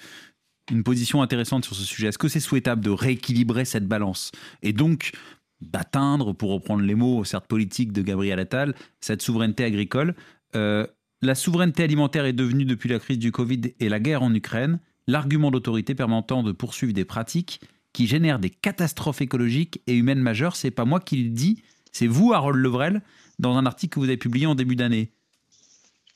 une 0.70 0.82
position 0.82 1.22
intéressante 1.22 1.64
sur 1.64 1.74
ce 1.74 1.84
sujet. 1.84 2.08
Est-ce 2.08 2.18
que 2.18 2.28
c'est 2.28 2.40
souhaitable 2.40 2.82
de 2.82 2.90
rééquilibrer 2.90 3.64
cette 3.64 3.86
balance 3.86 4.32
et 4.62 4.72
donc 4.72 5.12
d'atteindre, 5.60 6.32
pour 6.32 6.50
reprendre 6.50 6.82
les 6.82 6.94
mots, 6.94 7.24
certes 7.24 7.46
politiques 7.46 7.92
de 7.92 8.02
Gabriel 8.02 8.38
Attal, 8.38 8.74
cette 9.00 9.22
souveraineté 9.22 9.64
agricole? 9.64 10.14
Euh, 10.54 10.86
La 11.20 11.34
souveraineté 11.34 11.82
alimentaire 11.82 12.26
est 12.26 12.32
devenue, 12.32 12.64
depuis 12.64 12.88
la 12.88 13.00
crise 13.00 13.18
du 13.18 13.32
Covid 13.32 13.74
et 13.80 13.88
la 13.88 13.98
guerre 13.98 14.22
en 14.22 14.32
Ukraine, 14.32 14.78
l'argument 15.08 15.50
d'autorité 15.50 15.96
permettant 15.96 16.44
de 16.44 16.52
poursuivre 16.52 16.92
des 16.92 17.04
pratiques 17.04 17.60
qui 17.92 18.06
génèrent 18.06 18.38
des 18.38 18.50
catastrophes 18.50 19.20
écologiques 19.20 19.80
et 19.88 19.96
humaines 19.96 20.20
majeures. 20.20 20.54
C'est 20.54 20.70
pas 20.70 20.84
moi 20.84 21.00
qui 21.00 21.24
le 21.24 21.30
dis, 21.30 21.64
c'est 21.90 22.06
vous, 22.06 22.32
Harold 22.32 22.60
Levrel, 22.60 23.02
dans 23.40 23.56
un 23.56 23.66
article 23.66 23.94
que 23.94 24.00
vous 24.00 24.06
avez 24.06 24.16
publié 24.16 24.46
en 24.46 24.54
début 24.54 24.76
d'année. 24.76 25.10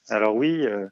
Alors 0.08 0.36
oui, 0.36 0.66
euh, 0.66 0.86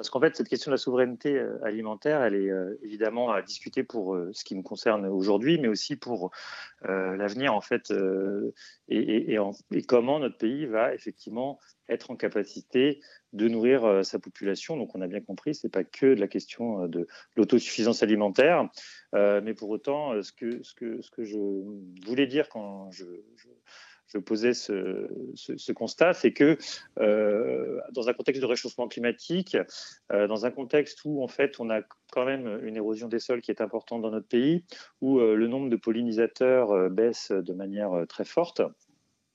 parce 0.00 0.08
qu'en 0.08 0.20
fait, 0.20 0.34
cette 0.34 0.48
question 0.48 0.70
de 0.70 0.76
la 0.76 0.78
souveraineté 0.78 1.36
euh, 1.36 1.62
alimentaire, 1.62 2.22
elle 2.22 2.34
est 2.34 2.48
euh, 2.48 2.80
évidemment 2.82 3.32
à 3.32 3.42
discuter 3.42 3.82
pour 3.82 4.14
euh, 4.14 4.30
ce 4.32 4.44
qui 4.44 4.54
nous 4.54 4.62
concerne 4.62 5.04
aujourd'hui, 5.04 5.58
mais 5.58 5.68
aussi 5.68 5.94
pour 5.94 6.30
l'avenir, 6.82 7.52
en 7.52 7.60
fait, 7.60 7.92
et, 8.88 9.36
comment 9.86 10.18
notre 10.18 10.38
pays 10.38 10.64
va 10.64 10.94
effectivement 10.94 11.60
être 11.90 12.10
en 12.10 12.16
capacité 12.16 13.02
de 13.34 13.48
nourrir 13.48 14.02
sa 14.02 14.18
population. 14.18 14.78
Donc, 14.78 14.94
on 14.94 15.02
a 15.02 15.06
bien 15.06 15.20
compris, 15.20 15.54
ce 15.54 15.66
n'est 15.66 15.70
pas 15.70 15.84
que 15.84 16.14
de 16.14 16.20
la 16.20 16.28
question 16.28 16.86
de 16.86 17.06
l'autosuffisance 17.36 18.02
alimentaire, 18.02 18.66
mais 19.12 19.52
pour 19.52 19.68
autant, 19.68 20.22
ce 20.22 20.32
que, 20.32 20.62
je 21.18 21.36
voulais 22.06 22.26
dire 22.26 22.48
quand 22.48 22.90
je 22.90 23.04
posais 24.18 24.54
ce, 24.54 25.72
constat, 25.72 26.14
c'est 26.14 26.32
que 26.32 26.58
euh, 26.98 27.80
dans 27.92 28.08
un 28.08 28.12
contexte 28.12 28.40
de 28.40 28.46
réchauffement 28.46 28.88
climatique, 28.88 29.56
euh, 30.12 30.26
dans 30.26 30.46
un 30.46 30.50
contexte 30.50 31.00
où 31.04 31.22
en 31.22 31.28
fait 31.28 31.60
on 31.60 31.70
a 31.70 31.82
quand 32.12 32.24
même 32.24 32.60
une 32.64 32.76
érosion 32.76 33.08
des 33.08 33.18
sols 33.18 33.40
qui 33.40 33.50
est 33.50 33.60
importante 33.60 34.02
dans 34.02 34.10
notre 34.10 34.28
pays, 34.28 34.64
où 35.00 35.18
euh, 35.18 35.34
le 35.34 35.46
nombre 35.46 35.70
de 35.70 35.76
pollinisateurs 35.76 36.90
baisse 36.90 37.30
de 37.30 37.52
manière 37.52 38.06
très 38.08 38.24
forte, 38.24 38.62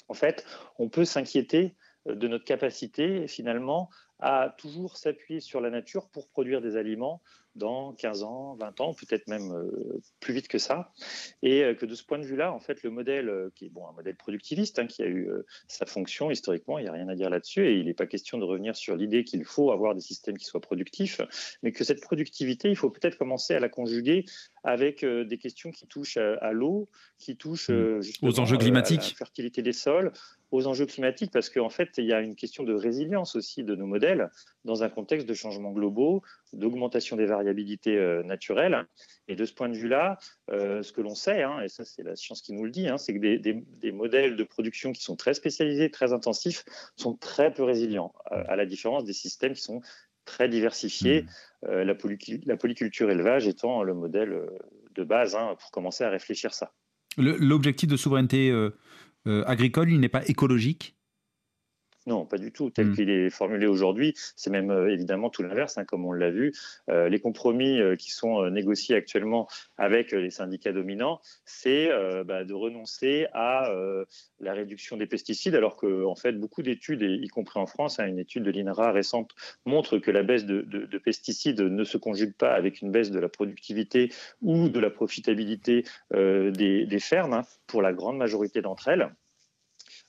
en 0.07 0.13
fait, 0.13 0.45
on 0.77 0.89
peut 0.89 1.05
s'inquiéter 1.05 1.75
de 2.05 2.27
notre 2.27 2.45
capacité 2.45 3.27
finalement 3.27 3.89
à 4.19 4.55
toujours 4.57 4.97
s'appuyer 4.97 5.39
sur 5.39 5.61
la 5.61 5.69
nature 5.69 6.07
pour 6.09 6.27
produire 6.27 6.61
des 6.61 6.77
aliments 6.77 7.21
dans 7.55 7.93
15 7.93 8.23
ans, 8.23 8.55
20 8.59 8.81
ans, 8.81 8.93
peut-être 8.93 9.27
même 9.27 9.51
euh, 9.51 10.01
plus 10.19 10.33
vite 10.33 10.47
que 10.47 10.57
ça. 10.57 10.91
Et 11.41 11.63
euh, 11.63 11.73
que 11.73 11.85
de 11.85 11.95
ce 11.95 12.03
point 12.03 12.19
de 12.19 12.25
vue-là, 12.25 12.51
en 12.51 12.59
fait, 12.59 12.83
le 12.83 12.89
modèle, 12.89 13.29
euh, 13.29 13.49
qui 13.55 13.65
est 13.65 13.69
bon, 13.69 13.87
un 13.87 13.93
modèle 13.93 14.15
productiviste, 14.15 14.77
hein, 14.79 14.87
qui 14.87 15.01
a 15.01 15.07
eu 15.07 15.29
sa 15.67 15.85
fonction 15.85 16.29
historiquement, 16.29 16.77
il 16.79 16.83
n'y 16.83 16.89
a 16.89 16.91
rien 16.91 17.07
à 17.07 17.15
dire 17.15 17.29
là-dessus, 17.29 17.65
et 17.67 17.77
il 17.77 17.85
n'est 17.85 17.93
pas 17.93 18.07
question 18.07 18.37
de 18.37 18.43
revenir 18.43 18.75
sur 18.75 18.95
l'idée 18.95 19.23
qu'il 19.23 19.45
faut 19.45 19.71
avoir 19.71 19.95
des 19.95 20.01
systèmes 20.01 20.37
qui 20.37 20.45
soient 20.45 20.61
productifs, 20.61 21.21
mais 21.63 21.71
que 21.71 21.83
cette 21.83 22.01
productivité, 22.01 22.69
il 22.69 22.75
faut 22.75 22.89
peut-être 22.89 23.17
commencer 23.17 23.53
à 23.53 23.59
la 23.59 23.69
conjuguer 23.69 24.25
avec 24.63 25.05
des 25.05 25.37
questions 25.37 25.71
qui 25.71 25.87
touchent 25.87 26.17
à, 26.17 26.51
l'eau, 26.51 26.89
qui 27.19 27.37
touchent 27.37 27.69
mmh. 27.69 28.01
aux 28.23 28.39
enjeux 28.39 28.57
climatiques, 28.57 29.01
à 29.01 29.09
la 29.09 29.15
fertilité 29.15 29.61
des 29.61 29.73
sols, 29.73 30.11
aux 30.51 30.67
enjeux 30.67 30.85
climatiques, 30.85 31.31
parce 31.31 31.49
qu'en 31.49 31.69
fait, 31.69 31.89
il 31.97 32.05
y 32.05 32.13
a 32.13 32.21
une 32.21 32.35
question 32.35 32.63
de 32.63 32.73
résilience 32.73 33.35
aussi 33.35 33.63
de 33.63 33.75
nos 33.75 33.87
modèles 33.87 34.29
dans 34.63 34.83
un 34.83 34.89
contexte 34.89 35.27
de 35.27 35.33
changements 35.33 35.71
globaux, 35.71 36.21
d'augmentation 36.53 37.15
des 37.15 37.25
variabilités 37.25 37.97
euh, 37.97 38.23
naturelles. 38.23 38.85
Et 39.27 39.35
de 39.35 39.45
ce 39.45 39.53
point 39.53 39.69
de 39.69 39.75
vue-là, 39.75 40.17
euh, 40.51 40.83
ce 40.83 40.91
que 40.91 41.01
l'on 41.01 41.15
sait, 41.15 41.43
hein, 41.43 41.61
et 41.61 41.67
ça 41.67 41.83
c'est 41.83 42.03
la 42.03 42.15
science 42.15 42.41
qui 42.41 42.53
nous 42.53 42.63
le 42.63 42.71
dit, 42.71 42.87
hein, 42.87 42.97
c'est 42.97 43.13
que 43.13 43.19
des, 43.19 43.91
modèles 43.91 44.35
de 44.35 44.43
production 44.43 44.91
qui 44.91 45.01
sont 45.01 45.15
très 45.15 45.33
spécialisés, 45.33 45.89
très 45.89 46.13
intensifs, 46.13 46.63
sont 46.95 47.15
très 47.15 47.53
peu 47.53 47.63
résilients, 47.63 48.13
euh, 48.31 48.43
à 48.47 48.55
la 48.55 48.65
différence 48.65 49.03
des 49.03 49.13
systèmes 49.13 49.53
qui 49.53 49.61
sont 49.61 49.81
très 50.25 50.49
diversifiés, 50.49 51.23
mmh. 51.63 51.67
la, 51.67 51.95
la, 52.45 52.57
polyculture 52.57 53.11
élevage 53.11 53.47
étant 53.47 53.83
le 53.83 53.93
modèle 53.93 54.47
de 54.95 55.03
base 55.03 55.35
hein, 55.35 55.55
pour 55.59 55.69
commencer 55.69 56.03
à 56.03 56.09
réfléchir 56.09 56.53
ça. 56.53 56.73
L'objectif 57.17 57.87
de 57.87 57.95
souveraineté 57.95 58.51
agricole, 59.25 59.91
il 59.91 59.99
n'est 59.99 60.09
pas 60.09 60.25
écologique 60.27 60.94
non, 62.07 62.25
pas 62.25 62.37
du 62.37 62.51
tout. 62.51 62.69
Tel 62.69 62.87
mmh. 62.87 62.95
qu'il 62.95 63.09
est 63.09 63.29
formulé 63.31 63.65
aujourd'hui, 63.65 64.13
c'est 64.35 64.51
même 64.51 64.69
euh, 64.69 64.93
évidemment 64.93 65.31
tout 65.31 65.41
l'inverse, 65.41 65.77
hein, 65.77 65.85
comme 65.85 66.05
on 66.05 66.11
l'a 66.11 66.29
vu. 66.29 66.53
Euh, 66.89 67.09
les 67.09 67.19
compromis 67.19 67.79
euh, 67.79 67.95
qui 67.95 68.11
sont 68.11 68.47
négociés 68.49 68.95
actuellement 68.95 69.47
avec 69.77 70.11
les 70.11 70.29
syndicats 70.29 70.71
dominants, 70.71 71.19
c'est 71.45 71.89
bah, 72.25 72.43
de 72.43 72.53
renoncer 72.53 73.27
à 73.33 73.69
la 74.39 74.53
réduction 74.53 74.97
des 74.97 75.05
pesticides, 75.05 75.55
alors 75.55 75.77
que 75.77 76.05
en 76.05 76.15
fait 76.15 76.33
beaucoup 76.33 76.61
d'études, 76.61 77.01
y 77.01 77.27
compris 77.27 77.59
en 77.59 77.65
France, 77.65 77.99
hein, 77.99 78.07
une 78.07 78.19
étude 78.19 78.43
de 78.43 78.51
l'INRA 78.51 78.91
récente 78.91 79.31
montre 79.65 79.97
que 79.97 80.11
la 80.11 80.23
baisse 80.23 80.45
de, 80.45 80.97
pesticides 80.97 81.61
ne 81.61 81.83
se 81.83 81.97
conjugue 81.97 82.33
pas 82.33 82.53
avec 82.53 82.81
une 82.81 82.91
baisse 82.91 83.11
de 83.11 83.19
la 83.19 83.29
productivité 83.29 84.11
ou 84.41 84.69
de 84.69 84.79
la 84.79 84.89
profitabilité 84.89 85.83
des, 86.11 86.99
fermes, 86.99 87.33
hein, 87.33 87.43
pour 87.67 87.81
la 87.81 87.93
grande 87.93 88.17
majorité 88.17 88.61
d'entre 88.61 88.87
elles. 88.87 89.09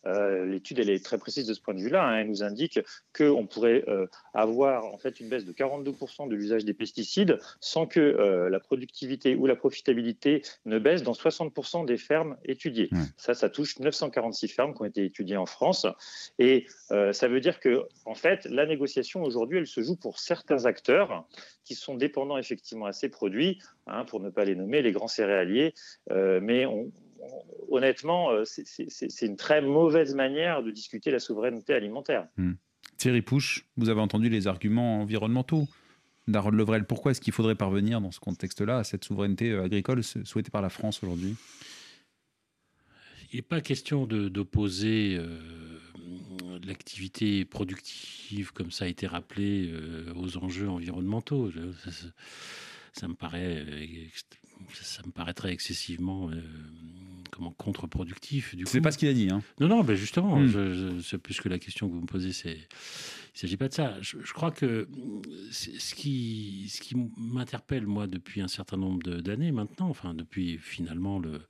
Euh, 0.07 0.45
l'étude 0.45 0.79
elle 0.79 0.91
est 0.91 1.05
très 1.05 1.19
précise 1.19 1.47
de 1.47 1.55
ce 1.55 1.61
point 1.61 1.75
de 1.75 1.81
vue-là. 1.81 2.05
Hein. 2.05 2.19
elle 2.19 2.29
nous 2.29 2.43
indique 2.43 2.81
qu'on 3.17 3.47
pourrait 3.47 3.85
euh, 3.89 4.07
avoir 4.35 4.85
en 4.87 4.99
fait 4.99 5.21
une 5.21 5.29
baisse 5.29 5.45
de 5.45 5.53
42% 5.53 6.29
de 6.29 6.35
l'usage 6.35 6.65
des 6.65 6.75
pesticides 6.75 7.39
sans 7.61 7.87
que 7.87 8.01
euh, 8.01 8.49
la 8.49 8.61
productivité 8.61 9.35
ou 9.35 9.47
la 9.47 9.57
profitabilité 9.57 10.43
ne 10.65 10.79
baisse 10.79 11.03
dans 11.03 11.13
60% 11.13 11.87
des 11.87 11.97
fermes 11.97 12.37
étudiées. 12.45 12.91
Ça, 13.17 13.35
ça 13.35 13.49
touche 13.49 13.79
946 13.79 14.49
fermes 14.49 14.75
qui 14.75 14.83
ont 14.83 14.87
été 14.87 15.05
étudiées 15.05 15.37
en 15.37 15.47
France. 15.47 15.87
Et 16.39 16.67
ça 16.89 17.29
veut 17.29 17.41
dire 17.41 17.61
que 17.61 17.85
en 18.05 18.15
fait, 18.15 18.45
la 18.47 18.67
négociation 18.67 19.23
aujourd'hui, 19.23 19.59
elle 19.59 19.67
se 19.67 19.81
joue 19.81 19.97
pour 19.97 20.19
certains 20.19 20.67
acteurs 20.67 21.27
qui 21.65 21.75
sont 21.75 21.95
dépendants 21.95 22.39
effectivement 22.39 22.87
à 22.87 22.93
ces 22.93 23.09
produits, 23.09 23.59
hein, 23.87 24.05
pour 24.05 24.21
ne 24.21 24.31
pas 24.31 24.45
les 24.45 24.55
nommer, 24.55 24.83
les 24.83 24.93
grands 24.93 25.09
céréaliers. 25.09 25.75
mais 26.11 26.67
on, 26.67 26.91
honnêtement, 27.69 28.31
euh, 28.31 28.45
c'est 28.45 29.27
une 29.27 29.37
très 29.37 29.61
mauvaise 29.61 30.15
manière 30.15 30.63
de 30.63 30.71
discuter 30.71 31.11
la 31.11 31.19
souveraineté 31.19 31.75
alimentaire. 31.75 32.29
Hmm. 32.37 32.53
Thierry 32.97 33.23
Pouche, 33.23 33.67
vous 33.77 33.89
avez 33.89 34.01
entendu 34.01 34.29
les 34.29 34.47
arguments 34.47 35.01
environnementaux 35.01 35.67
d'Harold 36.29 36.57
Levrel. 36.57 36.87
Pourquoi 36.87 37.13
est-ce 37.13 37.21
qu'il 37.21 37.33
faudrait 37.33 37.55
parvenir 37.55 38.01
dans 38.01 38.11
ce 38.11 38.21
contexte-là 38.21 38.79
à 38.79 38.85
cette 38.85 39.05
souveraineté 39.05 39.51
euh, 39.51 39.65
agricole 39.65 40.03
souhaitée 40.03 40.51
par 40.51 40.63
la 40.63 40.71
France 40.71 41.03
aujourd'hui? 41.03 41.37
Il 43.33 43.37
n'est 43.37 43.43
pas 43.43 43.61
question 43.61 44.07
d'opposer 44.07 45.17
euh, 45.19 45.39
l'activité 46.65 47.45
productive, 47.45 48.53
comme 48.53 48.71
ça 48.71 48.85
a 48.85 48.89
été 48.89 49.07
rappelé, 49.07 49.75
aux 50.15 50.39
enjeux 50.39 50.69
environnementaux. 50.69 51.51
Ça, 52.93 53.09
me 53.09 53.15
paraît 53.15 53.67
ça 54.75 55.03
me 55.05 55.13
paraîtrait 55.13 55.53
excessivement 55.53 56.31
comment 57.31 57.53
contre-productif. 57.53 58.55
C'est 58.65 58.81
pas 58.81 58.93
ce 58.93 58.99
qu'il 58.99 59.09
a 59.09 59.13
dit. 59.13 59.29
Hein. 59.31 59.43
Non, 59.61 59.69
non, 59.69 59.85
ben 59.85 59.95
justement, 59.95 60.39
hmm. 60.39 61.01
c'est 61.03 61.19
plus 61.19 61.41
que 61.41 61.49
la 61.49 61.59
question 61.59 61.89
que 61.89 61.95
vous 61.95 62.01
me 62.01 62.07
posez, 62.07 62.33
c'est 62.33 62.59
il 63.37 63.41
s'agit 63.41 63.59
pas 63.59 63.69
de 63.69 63.75
ça. 63.75 63.97
Je, 64.01 64.33
crois 64.33 64.51
que 64.51 64.89
ce 65.51 65.95
qui, 65.95 66.71
ce 66.71 66.81
qui 66.81 66.97
m'interpelle 67.19 67.87
moi 67.87 68.07
depuis 68.07 68.41
un 68.41 68.49
certain 68.49 68.79
nombre 68.79 69.21
d'années 69.21 69.53
maintenant, 69.53 69.91
enfin 69.91 70.15
depuis 70.15 70.57
finalement 70.57 71.19
le, 71.19 71.43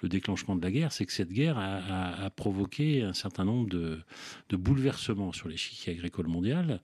le, 0.00 0.08
déclenchement 0.08 0.56
de 0.56 0.62
la 0.62 0.70
guerre, 0.70 0.90
c'est 0.90 1.04
que 1.04 1.12
cette 1.12 1.30
guerre 1.30 1.58
a, 1.58 2.30
provoqué 2.30 3.02
un 3.02 3.12
certain 3.12 3.44
nombre 3.44 3.68
de, 3.68 4.00
de 4.48 4.56
bouleversements 4.56 5.32
sur 5.32 5.48
l'échiquier 5.48 5.92
agricole 5.92 6.28
mondial 6.28 6.80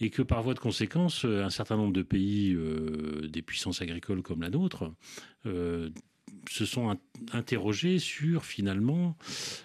et 0.00 0.10
que 0.10 0.22
par 0.22 0.42
voie 0.42 0.54
de 0.54 0.58
conséquence, 0.58 1.24
un 1.24 1.50
certain 1.50 1.76
nombre 1.76 1.92
de 1.92 2.02
pays, 2.02 2.52
euh, 2.54 3.28
des 3.28 3.42
puissances 3.42 3.82
agricoles 3.82 4.22
comme 4.22 4.42
la 4.42 4.50
nôtre, 4.50 4.92
euh, 5.46 5.90
se 6.50 6.64
sont 6.64 6.98
interrogés 7.32 7.98
sur 7.98 8.44
finalement 8.44 9.16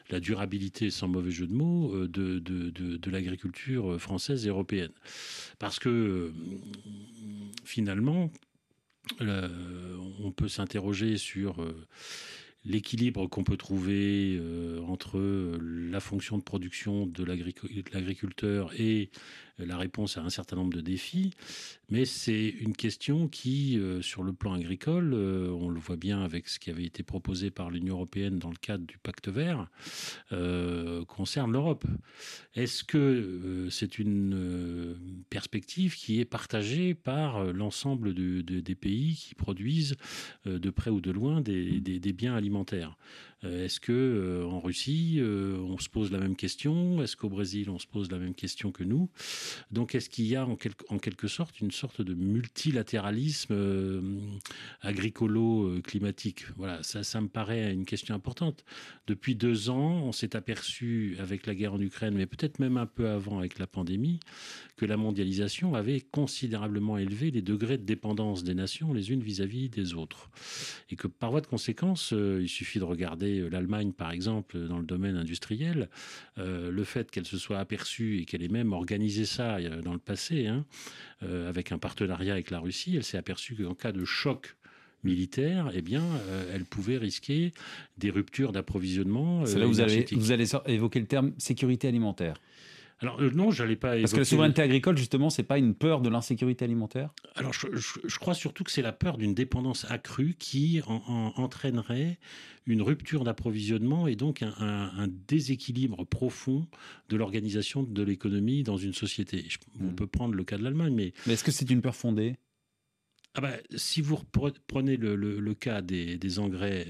la 0.10 0.20
durabilité, 0.20 0.90
sans 0.90 1.08
mauvais 1.08 1.32
jeu 1.32 1.48
de 1.48 1.54
mots, 1.54 1.94
euh, 1.94 2.08
de, 2.08 2.40
de, 2.40 2.70
de, 2.70 3.12
l'agriculture 3.12 4.00
française 4.00 4.46
et 4.46 4.50
européenne. 4.50 4.92
Parce 5.60 5.80
que 5.80 5.90
euh, 5.90 6.34
finalement, 7.64 8.32
on 9.20 10.32
peut 10.32 10.48
s'interroger 10.48 11.18
sur 11.18 11.62
euh, 11.62 11.88
l'équilibre 12.64 13.28
qu'on 13.28 13.44
peut 13.44 13.58
trouver 13.58 14.38
euh, 14.40 14.80
entre 14.82 15.20
la 15.60 16.00
fonction 16.00 16.38
de 16.38 16.44
production 16.44 17.08
de 17.08 17.24
l'agriculteur 17.24 18.72
et 18.80 19.10
la 19.66 19.78
réponse 19.78 20.18
à 20.18 20.22
un 20.22 20.30
certain 20.30 20.56
nombre 20.56 20.74
de 20.74 20.82
défis, 20.82 21.32
mais 21.92 22.06
c'est 22.06 22.48
une 22.48 22.74
question 22.74 23.28
qui, 23.28 23.78
euh, 23.78 24.02
sur 24.02 24.24
le 24.24 24.32
plan 24.32 24.54
agricole, 24.54 25.14
euh, 25.14 25.50
on 25.50 25.68
le 25.68 25.80
voit 25.80 25.98
bien 25.98 26.24
avec 26.24 26.48
ce 26.48 26.58
qui 26.58 26.70
avait 26.70 26.86
été 26.86 27.04
proposé 27.04 27.52
par 27.52 27.70
l'Union 27.70 27.96
européenne 27.96 28.40
dans 28.40 28.50
le 28.50 28.56
cadre 28.56 28.86
du 28.86 28.98
pacte 28.98 29.28
vert, 29.28 29.68
euh, 30.32 31.04
concerne 31.04 31.52
l'Europe. 31.52 31.86
Est-ce 32.56 32.86
que 32.86 33.68
c'est 33.70 34.00
une 34.00 34.96
perspective 35.30 35.96
qui 35.96 36.22
est 36.22 36.26
partagée 36.26 36.94
par 36.94 37.44
l'ensemble 37.54 38.14
des 38.14 38.76
pays 38.76 39.16
qui 39.16 39.36
produisent 39.36 39.96
de 40.46 40.70
près 40.70 40.92
ou 40.92 41.00
de 41.02 41.12
loin 41.12 41.42
des, 41.42 41.80
des 41.80 42.14
biens 42.14 42.36
alimentaires? 42.36 42.98
Est-ce 43.44 43.80
que 43.80 44.46
en 44.46 44.60
Russie, 44.60 45.20
on 45.24 45.78
se 45.80 45.90
pose 45.90 46.12
la 46.12 46.20
même 46.20 46.36
question? 46.36 47.02
Est-ce 47.02 47.16
qu'au 47.16 47.30
Brésil, 47.30 47.70
on 47.70 47.80
se 47.80 47.88
pose 47.88 48.12
la 48.12 48.20
même 48.20 48.36
question 48.36 48.72
que 48.72 48.84
nous? 48.84 49.10
Donc 49.72 49.96
est-ce 49.96 50.10
qu'il 50.10 50.26
y 50.26 50.36
a 50.36 50.46
en, 50.46 50.56
quelque 51.00 51.28
sorte 51.28 51.62
une 51.62 51.72
sorte 51.72 52.02
de 52.02 52.14
multilatéralisme 52.14 53.54
euh, 53.54 54.02
agricolo-climatique 54.82 56.46
Voilà, 56.58 56.82
ça, 56.84 57.22
me 57.22 57.28
paraît 57.28 57.74
une 57.74 57.86
question 57.86 58.16
importante. 58.16 58.64
Depuis 59.08 59.36
deux 59.36 59.70
ans, 59.70 60.02
on 60.04 60.12
s'est 60.12 60.36
aperçu 60.36 61.16
avec 61.20 61.46
la 61.48 61.56
guerre 61.56 61.74
en 61.74 61.82
Ukraine, 61.82 62.16
mais 62.16 62.26
peut-être 62.26 62.60
même 62.60 62.78
un 62.78 62.86
peu 62.86 63.10
avant 63.10 63.40
avec 63.40 63.60
la 63.60 63.68
pandémie, 63.68 64.20
que 64.78 64.86
la 64.86 64.98
mondialisation 64.98 65.76
avait 65.76 66.02
considérablement 66.02 66.98
élevé 66.98 67.32
les 67.32 67.42
degrés 67.42 67.78
de 67.78 67.86
dépendance 67.86 68.44
des 68.44 68.56
nations 68.56 68.94
les 68.94 69.12
unes 69.12 69.22
vis-à-vis 69.22 69.70
des 69.70 69.94
autres. 69.94 70.30
Et 70.90 70.96
que 70.96 71.08
par 71.08 71.32
voie 71.32 71.42
de 71.42 71.48
conséquence, 71.48 72.14
euh, 72.14 72.40
il 72.42 72.50
suffit 72.50 72.80
de 72.80 72.84
regarder 72.84 73.40
euh, 73.40 73.50
l'Allemagne, 73.50 73.92
par 73.92 74.12
exemple, 74.12 74.58
dans 74.68 74.80
le 74.80 74.86
domaine 74.86 75.16
industriel, 75.16 75.90
le 76.38 76.84
fait 76.84 77.12
qu'elle 77.12 77.26
se 77.26 77.38
soit 77.38 77.60
aperçue 77.60 78.20
et 78.20 78.26
qu'elle 78.26 78.44
ait 78.44 78.48
même 78.48 78.74
organisé 78.74 79.26
ça 79.26 79.41
dans 79.84 79.94
le 79.94 80.00
passé, 80.00 80.48
hein, 80.48 80.66
euh, 81.24 81.50
avec 81.50 81.72
un 81.72 81.78
partenariat 81.78 82.34
avec 82.34 82.52
la 82.52 82.60
Russie, 82.60 82.96
elle 82.96 83.04
s'est 83.04 83.18
aperçue 83.18 83.56
qu'en 83.56 83.76
cas 83.76 83.92
de 83.92 84.06
choc 84.06 84.56
militaire, 85.04 85.72
eh 85.74 85.82
bien, 85.82 86.04
euh, 86.04 86.52
elle 86.54 86.66
pouvait 86.66 86.98
risquer 86.98 87.54
des 87.98 88.12
ruptures 88.12 88.52
d'approvisionnement. 88.52 89.46
C'est 89.46 89.60
là 89.60 89.66
où 89.66 89.70
vous, 89.70 89.80
avez, 89.80 90.06
vous 90.12 90.32
allez 90.32 90.46
évoquer 90.68 91.00
le 91.00 91.08
terme 91.08 91.34
sécurité 91.38 91.88
alimentaire. 91.88 92.36
Alors 93.02 93.20
euh, 93.20 93.32
non, 93.32 93.52
j'allais 93.52 93.76
pas. 93.76 94.00
Parce 94.00 94.14
que 94.14 94.20
la 94.20 94.26
souveraineté 94.26 94.62
agricole, 94.62 94.98
justement, 94.98 95.30
c'est 95.30 95.44
pas 95.44 95.58
une 95.58 95.74
peur 95.74 96.02
de 96.02 96.10
l'insécurité 96.10 96.66
alimentaire. 96.66 97.10
Alors 97.36 97.54
je, 97.54 98.20
crois 98.20 98.34
surtout 98.34 98.64
que 98.64 98.72
c'est 98.72 98.82
la 98.82 98.92
peur 98.92 99.18
d'une 99.18 99.34
dépendance 99.34 99.86
accrue 99.90 100.36
qui 100.38 100.82
entraînerait 100.86 102.20
une 102.68 102.82
rupture 102.82 103.24
d'approvisionnement 103.24 104.08
et 104.08 104.16
donc 104.16 104.44
un, 104.44 105.08
déséquilibre 105.28 106.06
profond 106.06 106.68
de 107.10 107.18
l'organisation 107.18 107.84
de 107.84 108.04
l'économie 108.04 108.64
dans 108.64 108.78
une 108.78 108.94
société. 108.94 109.48
On 109.80 109.86
hmm. 109.86 109.96
peut 109.96 110.08
prendre 110.08 110.36
le 110.36 110.44
cas 110.44 110.58
de 110.58 110.64
l'Allemagne, 110.64 110.94
mais. 110.94 111.14
Mais 111.26 111.34
est-ce 111.34 111.44
que 111.44 111.52
c'est 111.52 111.70
une 111.70 111.82
peur 111.82 111.96
fondée? 111.96 112.36
Ah 113.34 113.40
bah, 113.40 113.54
si 113.78 114.02
vous 114.02 114.20
prenez 114.68 114.98
le, 114.98 115.54
cas 115.54 115.82
des, 115.82 116.40
engrais, 116.40 116.86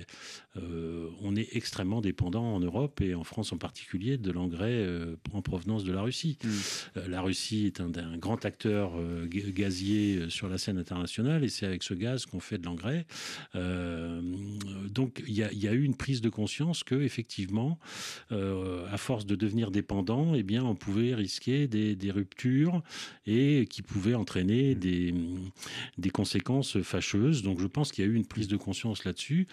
euh, 0.58 1.08
on 1.22 1.36
est 1.36 1.56
extrêmement 1.56 2.02
dépendant 2.02 2.56
en 2.56 2.60
Europe 2.60 3.00
et 3.00 3.14
en 3.14 3.24
France 3.24 3.54
en 3.54 3.58
particulier 3.58 4.18
de 4.18 4.32
l'engrais 4.32 4.72
euh, 4.72 5.16
en 5.34 5.44
provenance 5.44 5.84
de 5.84 5.92
la 5.92 6.02
Russie. 6.02 6.40
Hmm. 6.44 6.50
Euh, 6.98 7.08
la 7.10 7.22
Russie 7.22 7.68
est 7.68 7.80
un, 7.80 7.92
grand 8.18 8.44
acteur 8.44 8.94
gazier 9.28 10.30
sur 10.30 10.48
la 10.48 10.58
scène 10.58 10.80
internationale 10.80 11.44
et 11.44 11.50
c'est 11.50 11.68
avec 11.68 11.84
ce 11.84 11.94
gaz 11.94 12.26
qu'on 12.26 12.40
fait 12.40 12.58
de 12.58 12.66
l'engrais. 12.66 13.06
donc 13.54 15.24
il 15.28 15.34
y, 15.34 15.44
a, 15.44 15.74
eu 15.74 15.84
une 15.84 15.96
prise 15.96 16.22
de 16.22 16.30
conscience 16.30 16.84
que 16.84 16.96
effectivement, 16.96 17.80
à 18.32 18.98
force 18.98 19.26
de 19.26 19.36
devenir 19.36 19.72
dépendant, 19.72 20.34
eh 20.34 20.44
bien 20.44 20.64
on 20.64 20.76
pouvait 20.76 21.14
risquer 21.14 21.68
des, 21.68 22.12
ruptures 22.12 22.82
et 23.26 23.68
qui 23.70 23.82
pouvaient 23.82 24.16
entraîner 24.16 24.76
des, 24.76 25.14
des 25.98 26.10
conséquences 26.10 26.31
conséquences 26.32 26.82
fâcheuses. 26.82 27.44
Donc 27.44 27.60
je 27.60 27.68
pense 27.68 27.92
qu'il 27.92 28.06
y 28.06 28.08
a 28.08 28.12
eu 28.12 28.16
une 28.16 28.26
prise 28.26 28.48
de 28.48 28.56
conscience 28.56 29.04
là-dessus. 29.04 29.48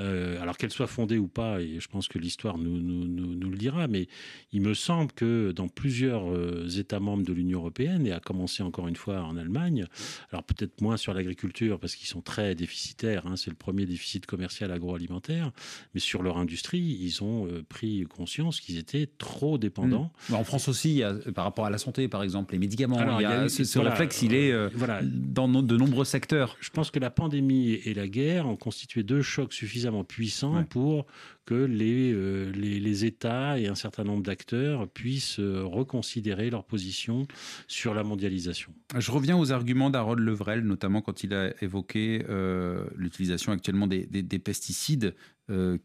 Euh, 0.00 0.42
alors 0.42 0.56
qu'elle 0.56 0.72
soit 0.72 0.88
fondée 0.88 1.18
ou 1.18 1.28
pas, 1.28 1.60
et 1.60 1.78
je 1.78 1.86
pense 1.86 2.08
que 2.08 2.18
l'histoire 2.18 2.58
nous, 2.58 2.80
nous, 2.80 3.50
le 3.50 3.56
dira, 3.56 3.86
mais 3.86 4.08
il 4.52 4.60
me 4.60 4.74
semble 4.74 5.12
que 5.12 5.52
dans 5.52 5.68
plusieurs 5.68 6.28
euh, 6.32 6.66
États 6.76 6.98
membres 6.98 7.22
de 7.22 7.32
l'Union 7.32 7.60
européenne, 7.60 8.06
et 8.06 8.12
à 8.12 8.18
commencer 8.18 8.64
encore 8.64 8.88
une 8.88 8.96
fois 8.96 9.22
en 9.22 9.36
Allemagne, 9.36 9.86
alors 10.32 10.42
peut-être 10.42 10.80
moins 10.80 10.96
sur 10.96 11.14
l'agriculture 11.14 11.78
parce 11.78 11.94
qu'ils 11.94 12.08
sont 12.08 12.22
très 12.22 12.56
déficitaires, 12.56 13.26
hein, 13.26 13.36
c'est 13.36 13.50
le 13.50 13.56
premier 13.56 13.86
déficit 13.86 14.26
commercial 14.26 14.72
agroalimentaire, 14.72 15.52
mais 15.94 16.00
sur 16.00 16.24
leur 16.24 16.38
industrie, 16.38 16.98
ils 17.00 17.22
ont 17.22 17.46
euh, 17.46 17.64
pris 17.68 18.04
conscience 18.04 18.60
qu'ils 18.60 18.78
étaient 18.78 19.08
trop 19.18 19.58
dépendants. 19.58 20.10
Mmh. 20.30 20.34
En 20.34 20.44
France 20.44 20.66
aussi, 20.66 21.02
par 21.36 21.44
rapport 21.44 21.66
à 21.66 21.70
la 21.70 21.78
santé, 21.78 22.08
par 22.08 22.24
exemple, 22.24 22.54
les 22.54 22.58
médicaments, 22.58 23.18
il 23.18 23.22
y 23.22 23.26
a, 23.26 23.48
ce, 23.48 23.78
réflexe, 23.78 24.22
il 24.22 24.34
est 24.34 24.52
voilà. 24.74 25.00
dans 25.04 25.48
de 25.48 25.76
nombreux 25.76 26.04
secteurs 26.04 26.23
je 26.30 26.70
pense 26.70 26.90
que 26.90 26.98
la 26.98 27.10
pandémie 27.10 27.72
et 27.72 27.94
la 27.94 28.08
guerre 28.08 28.46
ont 28.46 28.56
constitué 28.56 29.02
deux 29.02 29.22
chocs 29.22 29.52
suffisamment 29.52 30.04
puissants 30.04 30.64
pour 30.64 31.06
que 31.46 31.54
les, 31.54 32.12
euh, 32.12 32.50
les, 32.52 32.80
les, 32.80 33.04
États 33.04 33.58
et 33.58 33.66
un 33.66 33.74
certain 33.74 34.04
nombre 34.04 34.22
d'acteurs 34.22 34.88
puissent 34.88 35.38
euh, 35.40 35.62
reconsidérer 35.62 36.48
leur 36.50 36.64
position 36.64 37.26
sur 37.68 37.92
la 37.94 38.02
mondialisation. 38.02 38.72
Je 38.96 39.10
reviens 39.10 39.36
aux 39.36 39.52
arguments 39.52 39.90
d'Harold 39.90 40.20
Levrel, 40.20 40.60
notamment 40.60 41.02
quand 41.02 41.22
il 41.22 41.34
a 41.34 41.52
évoqué 41.62 42.24
euh, 42.28 42.86
l'utilisation 42.96 43.52
actuellement 43.52 43.86
des, 43.86 44.06
des, 44.06 44.38
pesticides 44.38 45.14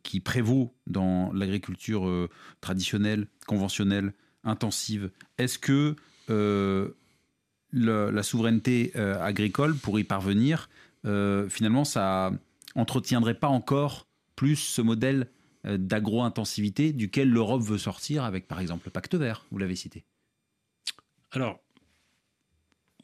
qui 0.03 0.21
prévaut 0.21 0.73
dans 0.87 1.33
l'agriculture 1.33 2.29
traditionnelle, 2.61 3.27
conventionnelle, 3.45 4.13
intensive. 4.45 5.11
Est-ce 5.37 5.59
que 5.59 5.95
la 7.73 8.23
souveraineté 8.23 8.91
euh, 8.95 9.21
agricole, 9.21 9.75
pour 9.75 9.99
y 9.99 10.03
parvenir, 10.03 10.69
euh, 11.05 11.49
finalement, 11.49 11.85
ça 11.85 12.31
entretiendrait 12.75 13.39
pas 13.39 13.47
encore 13.47 14.07
plus 14.35 14.55
ce 14.55 14.81
modèle 14.81 15.27
euh, 15.65 15.77
d'agro-intensivité 15.77 16.93
duquel 16.93 17.29
l'Europe 17.29 17.61
veut 17.61 17.77
sortir 17.77 18.23
avec, 18.23 18.47
par 18.47 18.59
exemple, 18.59 18.83
le 18.85 18.91
pacte 18.91 19.15
vert, 19.15 19.45
vous 19.51 19.57
l'avez 19.57 19.75
cité. 19.75 20.03
Alors, 21.31 21.59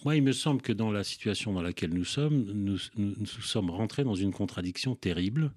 moi, 0.03 0.15
il 0.15 0.23
me 0.23 0.33
semble 0.33 0.61
que 0.61 0.73
dans 0.73 0.91
la 0.91 1.03
situation 1.03 1.53
dans 1.53 1.61
laquelle 1.61 1.93
nous 1.93 2.05
sommes, 2.05 2.45
nous, 2.53 2.77
nous, 2.97 3.25
sommes 3.25 3.69
rentrés 3.69 4.03
dans 4.03 4.15
une 4.15 4.31
contradiction 4.31 4.95
terrible 4.95 5.51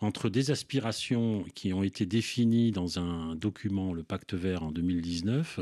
entre 0.00 0.28
des 0.28 0.50
aspirations 0.50 1.44
qui 1.54 1.72
ont 1.72 1.82
été 1.82 2.06
définies 2.06 2.72
dans 2.72 2.98
un 2.98 3.36
document, 3.36 3.92
le 3.92 4.02
pacte 4.02 4.34
vert 4.34 4.64
en 4.64 4.72
2019, 4.72 5.60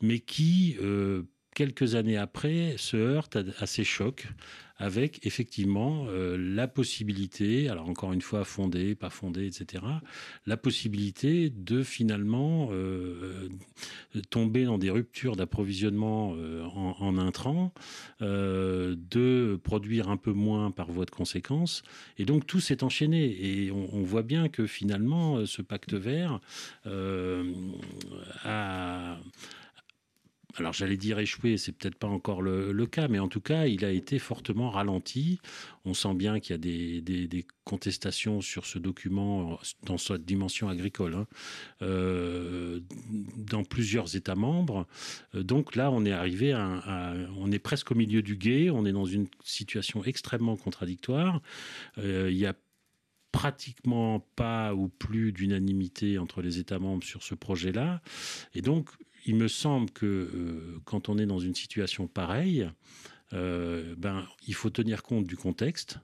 mais 0.00 0.18
qui, 0.18 0.76
quelques 1.54 1.94
années 1.94 2.16
après, 2.16 2.74
se 2.78 2.96
heurte 2.96 3.38
à, 3.58 3.66
ces 3.66 3.84
chocs 3.84 4.28
avec 4.80 5.26
effectivement 5.26 6.06
euh, 6.08 6.38
la 6.38 6.66
possibilité, 6.66 7.68
alors 7.68 7.86
encore 7.86 8.14
une 8.14 8.22
fois 8.22 8.44
fondée, 8.44 8.94
pas 8.94 9.10
fondée, 9.10 9.46
etc., 9.46 9.84
la 10.46 10.56
possibilité 10.56 11.50
de 11.50 11.82
finalement 11.82 12.70
euh, 12.72 13.50
tomber 14.30 14.64
dans 14.64 14.78
des 14.78 14.88
ruptures 14.88 15.36
d'approvisionnement 15.36 16.32
euh, 16.34 16.64
en, 16.64 16.96
en, 16.98 17.18
intrants, 17.18 17.74
de 18.20 19.60
produire 19.62 20.08
un 20.08 20.16
peu 20.16 20.32
moins 20.32 20.70
par 20.70 20.90
voie 20.90 21.04
de 21.04 21.10
conséquence, 21.10 21.82
et 22.16 22.24
donc 22.24 22.46
tout 22.46 22.60
s'est 22.60 22.82
enchaîné. 22.82 23.66
Et 23.66 23.70
on, 23.70 24.02
voit 24.02 24.22
bien 24.22 24.48
que 24.48 24.66
finalement, 24.66 25.44
ce 25.44 25.60
pacte 25.60 25.92
vert 25.92 26.40
a 28.44 29.18
alors 30.56 30.72
j'allais 30.72 30.96
dire 30.96 31.18
échoué, 31.18 31.56
c'est 31.56 31.72
peut-être 31.72 31.94
pas 31.94 32.08
encore 32.08 32.42
le, 32.42 32.86
cas, 32.86 33.08
mais 33.08 33.18
en 33.18 33.28
tout 33.28 33.40
cas, 33.40 33.66
il 33.66 33.84
a 33.84 33.90
été 33.90 34.18
fortement 34.18 34.70
ralenti. 34.70 35.40
On 35.84 35.94
sent 35.94 36.14
bien 36.14 36.40
qu'il 36.40 36.52
y 36.52 36.54
a 36.54 37.26
des, 37.26 37.46
contestations 37.64 38.40
sur 38.40 38.66
ce 38.66 38.80
document 38.80 39.56
dans 39.84 39.96
sa 39.96 40.18
dimension 40.18 40.68
agricole, 40.68 41.14
hein, 41.14 41.26
euh, 41.82 42.80
dans 43.36 43.62
plusieurs 43.62 44.16
États 44.16 44.34
membres. 44.34 44.88
Euh, 45.36 45.44
donc 45.44 45.76
là, 45.76 45.92
on 45.92 46.04
est 46.04 46.10
arrivé 46.10 46.52
à, 46.52 47.14
on 47.36 47.52
est 47.52 47.60
presque 47.60 47.92
au 47.92 47.94
milieu 47.94 48.22
du 48.22 48.36
guet. 48.36 48.70
On 48.70 48.84
est 48.86 48.92
dans 48.92 49.04
une 49.04 49.28
situation 49.44 50.02
extrêmement 50.02 50.56
contradictoire. 50.56 51.40
Euh, 51.98 52.28
il 52.28 52.38
y 52.38 52.46
a 52.46 52.54
pratiquement 53.32 54.20
pas 54.36 54.74
ou 54.74 54.88
plus 54.88 55.32
d'unanimité 55.32 56.18
entre 56.18 56.42
les 56.42 56.58
États 56.58 56.78
membres 56.78 57.04
sur 57.04 57.22
ce 57.22 57.34
projet-là. 57.34 58.02
Et 58.54 58.62
donc, 58.62 58.88
il 59.26 59.36
me 59.36 59.48
semble 59.48 59.90
que 59.90 60.06
euh, 60.06 60.80
quand 60.84 61.08
on 61.08 61.18
est 61.18 61.26
dans 61.26 61.38
une 61.38 61.54
situation 61.54 62.06
pareille, 62.06 62.70
euh, 63.32 63.94
ben, 63.96 64.26
il 64.46 64.54
faut 64.54 64.70
tenir 64.70 65.02
compte 65.02 65.26
du 65.26 65.36
contexte 65.36 65.98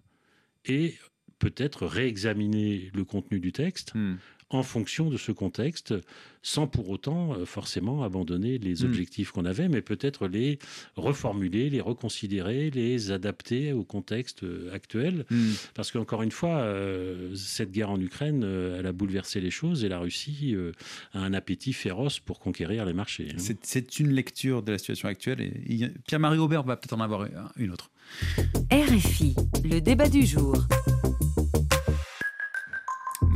et 0.64 0.94
peut-être 1.38 1.86
réexaminer 1.86 2.90
le 2.94 3.04
contenu 3.04 3.40
du 3.40 3.52
texte 3.52 3.94
hmm. 3.94 4.16
En 4.50 4.62
fonction 4.62 5.10
de 5.10 5.16
ce 5.16 5.32
contexte, 5.32 5.94
sans 6.42 6.68
pour 6.68 6.88
autant 6.88 7.34
euh, 7.34 7.44
forcément 7.44 8.04
abandonner 8.04 8.58
les 8.58 8.82
hmm. 8.82 8.86
objectifs 8.86 9.32
qu'on 9.32 9.44
avait, 9.44 9.68
mais 9.68 9.82
peut-être 9.82 10.28
les 10.28 10.60
reformuler, 10.94 11.68
les 11.68 11.80
reconsidérer, 11.80 12.70
les 12.70 13.10
adapter 13.10 13.72
au 13.72 13.82
contexte 13.82 14.44
euh, 14.44 14.72
actuel. 14.72 15.26
Hmm. 15.30 15.52
Parce 15.74 15.90
qu'encore 15.90 16.22
une 16.22 16.30
fois, 16.30 16.58
euh, 16.58 17.34
cette 17.34 17.72
guerre 17.72 17.90
en 17.90 18.00
Ukraine, 18.00 18.44
elle 18.78 18.86
a 18.86 18.92
bouleversé 18.92 19.40
les 19.40 19.50
choses 19.50 19.82
et 19.84 19.88
la 19.88 19.98
Russie 19.98 20.54
a 21.12 21.18
un 21.18 21.32
appétit 21.32 21.72
féroce 21.72 22.20
pour 22.20 22.38
conquérir 22.38 22.84
les 22.84 22.92
marchés. 22.92 23.28
Hein. 23.32 23.54
C'est 23.62 23.98
une 23.98 24.12
lecture 24.12 24.62
de 24.62 24.72
la 24.72 24.78
situation 24.78 25.08
actuelle 25.08 25.40
et 25.40 25.90
Pierre-Marie 26.06 26.38
Aubert 26.38 26.62
va 26.62 26.76
peut-être 26.76 26.92
en 26.92 27.00
avoir 27.00 27.26
une 27.56 27.72
autre. 27.72 27.90
RFI, 28.70 29.34
le 29.64 29.80
débat 29.80 30.08
du 30.08 30.24
jour. 30.24 30.56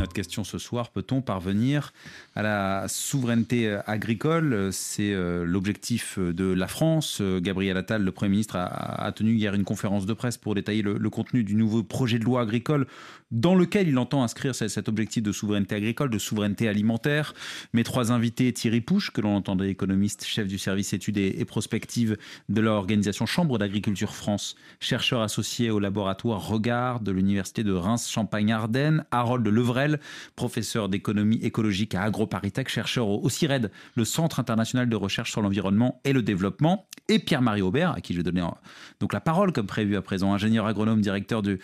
Notre 0.01 0.15
question 0.15 0.45
ce 0.45 0.57
soir, 0.57 0.89
peut-on 0.89 1.21
parvenir 1.21 1.93
à 2.35 2.41
la 2.41 2.89
souveraineté 2.89 3.79
agricole? 3.87 4.71
C'est 4.73 5.13
euh, 5.13 5.45
l'objectif 5.45 6.19
de 6.19 6.51
la 6.51 6.69
France. 6.69 7.21
Gabriel 7.21 7.77
Attal, 7.77 8.03
le 8.03 8.11
Premier 8.11 8.31
ministre, 8.31 8.57
a, 8.57 9.13
tenu 9.13 9.35
hier 9.35 9.53
une 9.53 9.65
conférence 9.65 10.07
de 10.07 10.15
presse 10.15 10.39
pour 10.39 10.55
détailler 10.55 10.81
le, 10.81 11.11
contenu 11.11 11.45
du 11.45 11.55
nouveau 11.55 11.83
projet 11.83 12.19
de 12.19 12.25
loi 12.25 12.41
agricole 12.41 12.87
dans 13.31 13.55
lequel 13.55 13.89
il 13.89 13.99
entend 13.99 14.23
inscrire 14.23 14.55
cet 14.55 14.89
objectif 14.89 15.23
de 15.23 15.33
souveraineté 15.33 15.75
agricole, 15.75 16.11
de 16.11 16.19
souveraineté 16.19 16.67
alimentaire. 16.67 17.35
Mes 17.73 17.85
trois 17.85 18.11
invités, 18.11 18.53
Thierry 18.53 18.81
Pouche, 18.81 19.11
que 19.13 19.21
l'on 19.21 19.37
entendait 19.37 19.69
économiste, 19.69 20.25
chef 20.25 20.49
du 20.49 20.59
service 20.59 20.93
études 20.93 21.19
et, 21.19 21.45
prospectives 21.45 22.17
de 22.49 22.61
l'organisation 22.61 23.27
Chambre 23.27 23.59
d'agriculture 23.59 24.15
France, 24.15 24.57
chercheur 24.81 25.21
associé 25.21 25.71
au 25.71 25.79
laboratoire 25.79 26.47
Regard 26.47 27.01
de 27.01 27.13
l'université 27.13 27.63
de 27.63 27.73
Reims-Champagne-Ardenne, 27.73 29.05
Harold 29.11 29.47
Levrel, 29.47 29.89
professeur 30.37 30.88
d'économie 30.88 31.38
écologique 31.42 31.94
à 31.94 32.03
AgroParisTech, 32.03 32.68
chercheur 32.68 33.09
au 33.09 33.29
CIRED, 33.29 33.70
le 33.94 34.05
Centre 34.05 34.40
international 34.40 34.88
de 34.88 34.96
recherche 34.96 35.31
sur 35.31 35.42
l'environnement 35.42 36.00
et 36.05 36.12
le 36.12 36.22
développement, 36.22 36.87
et 37.09 37.18
Pierre-Marie 37.18 37.62
Aubert, 37.62 37.92
à 37.92 38.00
qui 38.00 38.12
je 38.12 38.18
vais 38.18 38.24
donner 38.24 38.40
donc 39.00 39.12
la 39.12 39.20
parole 39.20 39.53
comme 39.53 39.66
prévu 39.66 39.96
à 39.96 40.03
présent, 40.03 40.33
ingénieur 40.33 40.66
agronome, 40.66 41.00
directeur 41.00 41.42
du, 41.42 41.59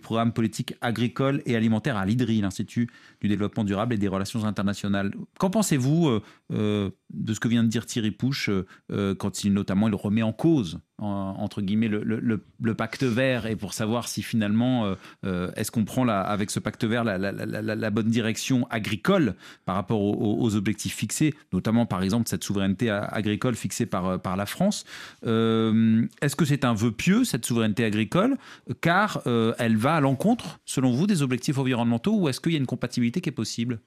programme 0.00 0.32
politique 0.32 0.74
agricole 0.80 1.42
et 1.46 1.56
alimentaire 1.56 1.96
à 1.96 2.06
l'IDRI, 2.06 2.40
l'Institut 2.40 2.88
du 3.20 3.28
développement 3.28 3.64
durable 3.64 3.94
et 3.94 3.98
des 3.98 4.08
relations 4.08 4.44
internationales. 4.44 5.12
Qu'en 5.38 5.50
pensez-vous 5.50 6.08
euh, 6.08 6.22
euh, 6.52 6.90
de 7.10 7.34
ce 7.34 7.40
que 7.40 7.48
vient 7.48 7.62
de 7.62 7.68
dire 7.68 7.86
Thierry 7.86 8.10
Pouche 8.10 8.50
euh, 8.90 9.14
quand 9.14 9.44
il 9.44 9.52
notamment 9.52 9.88
il 9.88 9.94
remet 9.94 10.22
en 10.22 10.32
cause 10.32 10.80
entre 10.98 11.62
guillemets 11.62 11.88
le, 11.88 12.74
pacte 12.74 13.02
vert 13.02 13.46
et 13.46 13.56
pour 13.56 13.74
savoir 13.74 14.08
si 14.08 14.22
finalement 14.22 14.94
est-ce 15.24 15.70
qu'on 15.70 15.84
prend 15.84 16.06
avec 16.06 16.50
ce 16.50 16.60
pacte 16.60 16.84
vert 16.84 17.02
la, 17.04 17.90
bonne 17.90 18.08
direction 18.08 18.66
agricole 18.70 19.34
par 19.64 19.74
rapport 19.74 20.00
aux, 20.00 20.54
objectifs 20.54 20.94
fixés, 20.94 21.34
notamment 21.52 21.86
par 21.86 22.02
exemple 22.02 22.28
cette 22.28 22.44
souveraineté 22.44 22.90
agricole 22.90 23.54
fixée 23.54 23.86
par, 23.86 24.20
par 24.20 24.36
la 24.36 24.46
France. 24.46 24.84
est-ce 25.22 26.36
que 26.36 26.44
c'est 26.44 26.64
un 26.64 26.74
vœu 26.74 26.92
pieux 26.92 27.24
cette 27.24 27.46
souveraineté 27.46 27.84
agricole 27.84 28.36
car 28.80 29.22
elle 29.58 29.76
va 29.76 29.96
à 29.96 30.00
l'encontre 30.00 30.60
selon 30.64 30.92
vous 30.92 31.06
des 31.06 31.22
objectifs 31.22 31.58
environnementaux 31.58 32.14
ou 32.14 32.28
est-ce 32.28 32.40
qu'il 32.40 32.52
y 32.52 32.56
a 32.56 32.58
une 32.58 32.66
compatibilité 32.66 33.20
qui 33.20 33.28
est 33.28 33.32
possible? 33.32 33.80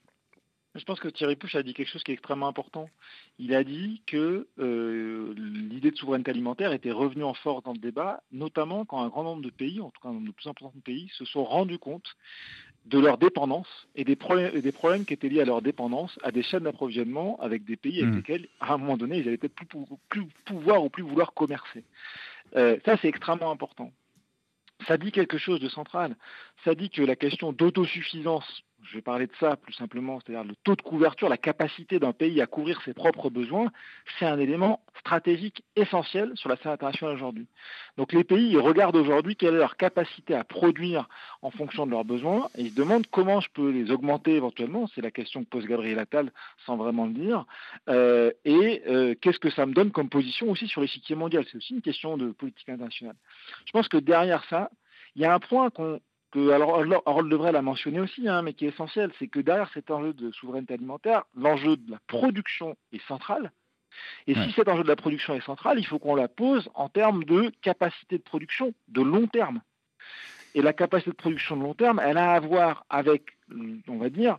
Je 0.76 0.84
pense 0.84 1.00
que 1.00 1.08
Thierry 1.08 1.38
Pouche 1.38 1.56
a 1.56 1.64
dit 1.64 1.74
quelque 1.74 1.90
chose 1.90 2.04
qui 2.04 2.12
est 2.12 2.16
extrêmement 2.16 2.50
important. 2.50 2.90
Il 3.38 3.54
a 3.54 3.66
dit 3.66 4.02
que 4.08 4.48
euh, 4.60 5.34
l'idée 5.36 5.92
de 5.92 5.98
souveraineté 5.98 6.32
alimentaire 6.32 6.72
était 6.72 6.92
revenue 6.92 7.26
en 7.26 7.34
force 7.34 7.64
dans 7.64 7.74
le 7.74 7.80
débat, 7.80 8.24
notamment 8.32 8.86
quand 8.86 9.02
un 9.02 9.10
grand 9.10 9.24
nombre 9.24 9.42
de 9.42 9.50
pays, 9.50 9.82
en 9.82 9.90
tout 9.90 10.02
cas 10.02 10.10
un 10.10 10.14
nombre 10.14 10.28
de 10.28 10.32
plus 10.32 10.48
important 10.48 10.74
de 10.78 10.82
pays, 10.82 11.12
se 11.18 11.26
sont 11.26 11.44
rendus 11.44 11.78
compte 11.78 12.16
de 12.86 13.00
leur 13.00 13.18
dépendance 13.18 13.68
et 13.96 14.04
des 14.04 14.16
problèmes, 14.16 14.62
des 14.62 14.72
problèmes 14.72 15.06
qui 15.06 15.14
étaient 15.14 15.28
liés 15.28 15.42
à 15.42 15.46
leur 15.46 15.62
dépendance 15.62 16.18
à 16.24 16.32
des 16.32 16.44
chaînes 16.44 16.64
d'approvisionnement 16.64 17.38
avec 17.42 17.66
des 17.66 17.76
pays 17.76 18.00
avec 18.02 18.14
mmh. 18.14 18.18
lesquels, 18.18 18.48
à 18.62 18.74
un 18.74 18.78
moment 18.78 18.96
donné, 18.96 19.18
ils 19.18 19.26
n'allaient 19.26 19.38
peut-être 19.38 19.56
plus, 20.10 20.28
pouvoir 20.46 20.84
ou 20.84 20.90
plus 20.90 21.04
vouloir 21.04 21.34
commercer. 21.34 21.84
Euh, 22.56 22.78
ça, 22.86 22.96
c'est 23.02 23.10
extrêmement 23.10 23.52
important. 23.52 23.92
Ça 24.88 24.98
dit 24.98 25.12
quelque 25.12 25.38
chose 25.38 25.60
de 25.60 25.70
central. 25.70 26.16
Ça 26.64 26.76
dit 26.76 26.90
que 26.90 27.02
la 27.02 27.16
question 27.16 27.52
d'autosuffisance 27.54 28.64
je 28.90 28.96
vais 28.96 29.02
parler 29.02 29.28
de 29.28 29.32
ça 29.40 29.56
plus 29.56 29.74
simplement, 29.74 30.20
c'est-à-dire 30.20 30.44
le 30.44 30.56
taux 30.64 30.76
de 30.76 30.82
couverture, 30.82 31.30
la 31.30 31.38
capacité 31.38 32.00
d'un 32.00 32.14
pays 32.14 32.42
à 32.42 32.46
couvrir 32.46 32.82
ses 32.84 32.94
propres 32.94 33.30
besoins, 33.30 33.72
c'est 34.18 34.26
un 34.26 34.40
élément 34.40 34.82
stratégique 35.00 35.64
essentiel 35.76 36.32
sur 36.36 36.50
la 36.50 36.58
scène 36.58 36.72
internationale 36.72 37.16
aujourd'hui. 37.16 37.48
Donc 37.98 38.14
les 38.14 38.24
pays 38.24 38.58
regardent 38.58 38.96
aujourd'hui 38.96 39.36
quelle 39.36 39.56
est 39.56 39.60
leur 39.60 39.78
capacité 39.78 40.36
à 40.36 40.44
produire 40.44 41.08
en 41.42 41.52
fonction 41.52 41.86
de 41.86 41.92
leurs 41.92 42.06
besoins 42.06 42.50
et 42.58 42.62
ils 42.62 42.72
se 42.72 42.76
demandent 42.76 43.08
comment 43.08 43.42
je 43.42 43.50
peux 43.54 43.70
les 43.70 43.92
augmenter 43.92 44.36
éventuellement, 44.36 44.88
c'est 44.94 45.02
la 45.02 45.12
question 45.12 45.44
que 45.44 45.50
pose 45.50 45.66
Gabriel 45.66 46.00
Attal 46.00 46.32
sans 46.66 46.78
vraiment 46.78 47.06
le 47.06 47.14
dire, 47.14 47.46
euh, 47.90 48.32
et 48.46 48.84
euh, 48.88 49.16
qu'est-ce 49.20 49.40
que 49.40 49.50
ça 49.50 49.66
me 49.66 49.74
donne 49.74 49.92
comme 49.92 50.10
position 50.10 50.50
aussi 50.50 50.68
sur 50.68 50.82
l'échiquier 50.82 51.16
mondial, 51.16 51.46
c'est 51.50 51.58
aussi 51.58 51.74
une 51.74 51.82
question 51.82 52.18
de 52.18 52.32
politique 52.32 52.70
internationale. 52.70 53.16
Je 53.66 53.72
pense 53.72 53.88
que 53.88 53.98
derrière 53.98 54.44
ça, 54.50 54.70
il 55.16 55.22
y 55.22 55.26
a 55.26 55.34
un 55.34 55.40
point 55.40 55.70
qu'on 55.70 56.00
alors 56.34 56.84
Harold 57.06 57.32
Devray 57.32 57.52
l'a 57.52 57.62
mentionné 57.62 58.00
aussi, 58.00 58.28
hein, 58.28 58.42
mais 58.42 58.54
qui 58.54 58.66
est 58.66 58.70
essentiel, 58.70 59.12
c'est 59.20 59.28
que 59.28 59.40
derrière 59.40 59.70
cet 59.74 59.90
enjeu 59.92 60.14
de 60.14 60.32
souveraineté 60.32 60.74
alimentaire, 60.74 61.24
l'enjeu 61.36 61.78
de 61.78 61.92
la 61.92 62.00
production 62.08 62.76
est 62.92 63.06
central. 63.08 63.52
Et 64.28 64.36
si 64.36 64.52
cet 64.52 64.68
enjeu 64.68 64.84
de 64.84 64.90
la 64.90 64.98
production 64.98 65.36
est 65.36 65.46
central, 65.46 65.80
il 65.80 65.86
faut 65.86 66.00
qu'on 66.00 66.16
la 66.16 66.28
pose 66.28 66.70
en 66.74 66.90
termes 66.90 67.24
de 67.24 67.52
capacité 67.62 68.18
de 68.18 68.24
production 68.24 68.74
de 68.90 69.02
long 69.02 69.28
terme. 69.28 69.62
Et 70.54 70.62
la 70.62 70.74
capacité 70.74 71.12
de 71.12 71.16
production 71.16 71.56
de 71.58 71.64
long 71.64 71.74
terme, 71.74 72.02
elle 72.04 72.18
a 72.18 72.34
à 72.34 72.40
voir 72.40 72.86
avec, 72.90 73.24
on 73.88 73.98
va 73.98 74.10
dire, 74.10 74.38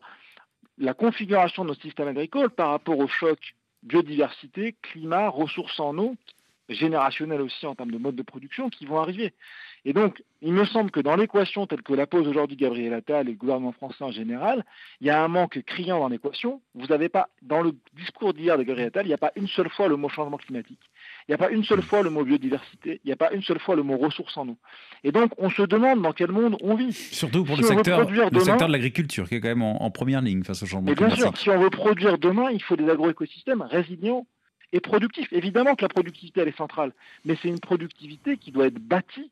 la 0.78 0.94
configuration 0.94 1.62
de 1.62 1.68
notre 1.68 1.82
système 1.82 2.08
agricole 2.08 2.50
par 2.50 2.70
rapport 2.70 2.98
au 2.98 3.08
choc 3.08 3.54
biodiversité, 3.82 4.74
climat, 4.82 5.28
ressources 5.28 5.78
en 5.80 5.96
eau, 5.98 6.16
générationnel 6.68 7.40
aussi 7.40 7.66
en 7.66 7.74
termes 7.74 7.92
de 7.92 7.98
mode 7.98 8.16
de 8.16 8.22
production 8.22 8.68
qui 8.68 8.86
vont 8.86 9.00
arriver. 9.00 9.32
Et 9.88 9.92
donc, 9.92 10.20
il 10.42 10.52
me 10.52 10.64
semble 10.64 10.90
que 10.90 10.98
dans 10.98 11.14
l'équation 11.14 11.68
telle 11.68 11.82
que 11.82 11.94
la 11.94 12.08
pose 12.08 12.26
aujourd'hui 12.26 12.56
Gabriel 12.56 12.92
Attal 12.92 13.28
et 13.28 13.30
le 13.30 13.36
gouvernement 13.36 13.70
français 13.70 14.02
en 14.02 14.10
général, 14.10 14.64
il 15.00 15.06
y 15.06 15.10
a 15.10 15.22
un 15.22 15.28
manque 15.28 15.62
criant 15.64 16.00
dans 16.00 16.08
l'équation. 16.08 16.60
Vous 16.74 16.88
n'avez 16.88 17.08
pas, 17.08 17.28
dans 17.40 17.62
le 17.62 17.70
discours 17.94 18.34
d'hier 18.34 18.58
de 18.58 18.64
Gabriel 18.64 18.88
Attal, 18.88 19.06
il 19.06 19.10
n'y 19.10 19.14
a 19.14 19.18
pas 19.18 19.30
une 19.36 19.46
seule 19.46 19.70
fois 19.70 19.86
le 19.86 19.94
mot 19.94 20.08
changement 20.08 20.38
climatique. 20.38 20.80
Il 21.28 21.30
n'y 21.30 21.34
a 21.36 21.38
pas 21.38 21.50
une 21.50 21.62
seule 21.62 21.82
fois 21.82 22.02
le 22.02 22.10
mot 22.10 22.24
biodiversité. 22.24 23.00
Il 23.04 23.06
n'y 23.06 23.12
a 23.12 23.16
pas 23.16 23.32
une 23.32 23.42
seule 23.42 23.60
fois 23.60 23.76
le 23.76 23.84
mot 23.84 23.96
ressources 23.96 24.36
en 24.36 24.48
eau. 24.48 24.56
Et 25.04 25.12
donc, 25.12 25.30
on 25.38 25.50
se 25.50 25.62
demande 25.62 26.02
dans 26.02 26.12
quel 26.12 26.32
monde 26.32 26.56
on 26.62 26.74
vit. 26.74 26.92
Surtout 26.92 27.44
pour 27.44 27.56
le, 27.56 27.62
secteur, 27.62 28.10
le 28.10 28.40
secteur 28.40 28.66
de 28.66 28.72
l'agriculture, 28.72 29.28
qui 29.28 29.36
est 29.36 29.40
quand 29.40 29.48
même 29.48 29.62
en, 29.62 29.90
première 29.92 30.20
ligne 30.20 30.42
face 30.42 30.64
au 30.64 30.66
changement 30.66 30.92
climatique. 30.92 31.16
Bien 31.16 31.30
sûr, 31.30 31.38
si 31.38 31.48
on 31.48 31.60
veut 31.60 31.70
produire 31.70 32.18
demain, 32.18 32.50
il 32.50 32.60
faut 32.60 32.74
des 32.74 32.90
agroécosystèmes 32.90 33.62
résilients 33.62 34.26
et 34.72 34.80
productifs. 34.80 35.32
Évidemment 35.32 35.76
que 35.76 35.82
la 35.82 35.88
productivité, 35.88 36.40
elle 36.40 36.48
est 36.48 36.56
centrale, 36.56 36.92
mais 37.24 37.38
c'est 37.40 37.48
une 37.48 37.60
productivité 37.60 38.36
qui 38.36 38.50
doit 38.50 38.66
être 38.66 38.80
bâtie 38.80 39.30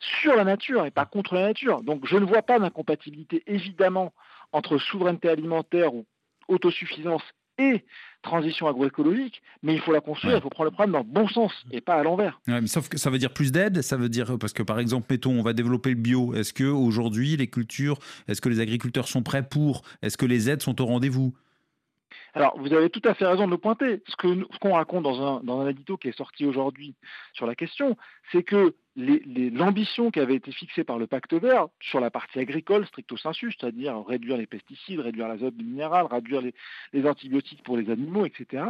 sur 0.00 0.34
la 0.34 0.44
nature 0.44 0.86
et 0.86 0.90
pas 0.90 1.06
contre 1.06 1.34
la 1.34 1.42
nature. 1.42 1.82
Donc 1.82 2.06
je 2.06 2.16
ne 2.16 2.24
vois 2.24 2.42
pas 2.42 2.58
d'incompatibilité 2.58 3.42
évidemment 3.46 4.12
entre 4.52 4.78
souveraineté 4.78 5.28
alimentaire 5.28 5.94
ou 5.94 6.06
autosuffisance 6.48 7.22
et 7.58 7.84
transition 8.22 8.68
agroécologique, 8.68 9.42
mais 9.62 9.74
il 9.74 9.80
faut 9.80 9.92
la 9.92 10.00
construire, 10.00 10.36
il 10.36 10.42
faut 10.42 10.48
prendre 10.48 10.70
le 10.70 10.74
problème 10.74 10.92
dans 10.92 10.98
le 10.98 11.04
bon 11.04 11.28
sens 11.28 11.52
et 11.70 11.80
pas 11.80 11.94
à 11.94 12.02
l'envers. 12.02 12.40
mais 12.46 12.66
sauf 12.66 12.88
que 12.88 12.98
ça 12.98 13.10
veut 13.10 13.18
dire 13.18 13.32
plus 13.32 13.52
d'aide, 13.52 13.82
ça 13.82 13.96
veut 13.96 14.08
dire 14.08 14.38
parce 14.38 14.52
que 14.52 14.62
par 14.62 14.78
exemple, 14.78 15.06
mettons, 15.10 15.38
on 15.38 15.42
va 15.42 15.52
développer 15.52 15.90
le 15.90 15.96
bio. 15.96 16.34
Est-ce 16.34 16.52
que 16.52 16.64
aujourd'hui 16.64 17.36
les 17.36 17.48
cultures, 17.48 17.98
est-ce 18.28 18.40
que 18.40 18.48
les 18.48 18.60
agriculteurs 18.60 19.08
sont 19.08 19.22
prêts 19.22 19.46
pour? 19.46 19.82
Est-ce 20.02 20.16
que 20.16 20.26
les 20.26 20.48
aides 20.48 20.62
sont 20.62 20.80
au 20.80 20.86
rendez-vous? 20.86 21.34
Alors, 22.34 22.58
vous 22.58 22.72
avez 22.72 22.90
tout 22.90 23.02
à 23.04 23.14
fait 23.14 23.26
raison 23.26 23.46
de 23.46 23.50
le 23.50 23.58
pointer. 23.58 24.02
Ce 24.06 24.16
qu'on 24.16 24.74
raconte 24.74 25.02
dans 25.02 25.20
un, 25.20 25.40
dans 25.42 25.60
un 25.60 25.68
édito 25.68 25.96
qui 25.96 26.08
est 26.08 26.16
sorti 26.16 26.44
aujourd'hui 26.44 26.94
sur 27.32 27.46
la 27.46 27.54
question, 27.54 27.96
c'est 28.32 28.42
que 28.42 28.74
l'ambition 29.52 30.10
qui 30.10 30.20
avait 30.20 30.34
été 30.34 30.52
fixée 30.52 30.84
par 30.84 30.98
le 30.98 31.06
pacte 31.06 31.34
vert 31.34 31.68
sur 31.80 32.00
la 32.00 32.10
partie 32.10 32.38
agricole 32.38 32.86
stricto 32.86 33.16
sensu, 33.16 33.52
c'est-à-dire 33.52 34.04
réduire 34.06 34.36
les 34.36 34.46
pesticides, 34.46 35.00
réduire 35.00 35.28
l'azote 35.28 35.56
minéral, 35.56 36.06
réduire 36.06 36.40
les, 36.40 36.54
les 36.92 37.06
antibiotiques 37.06 37.62
pour 37.62 37.76
les 37.76 37.90
animaux, 37.90 38.26
etc., 38.26 38.64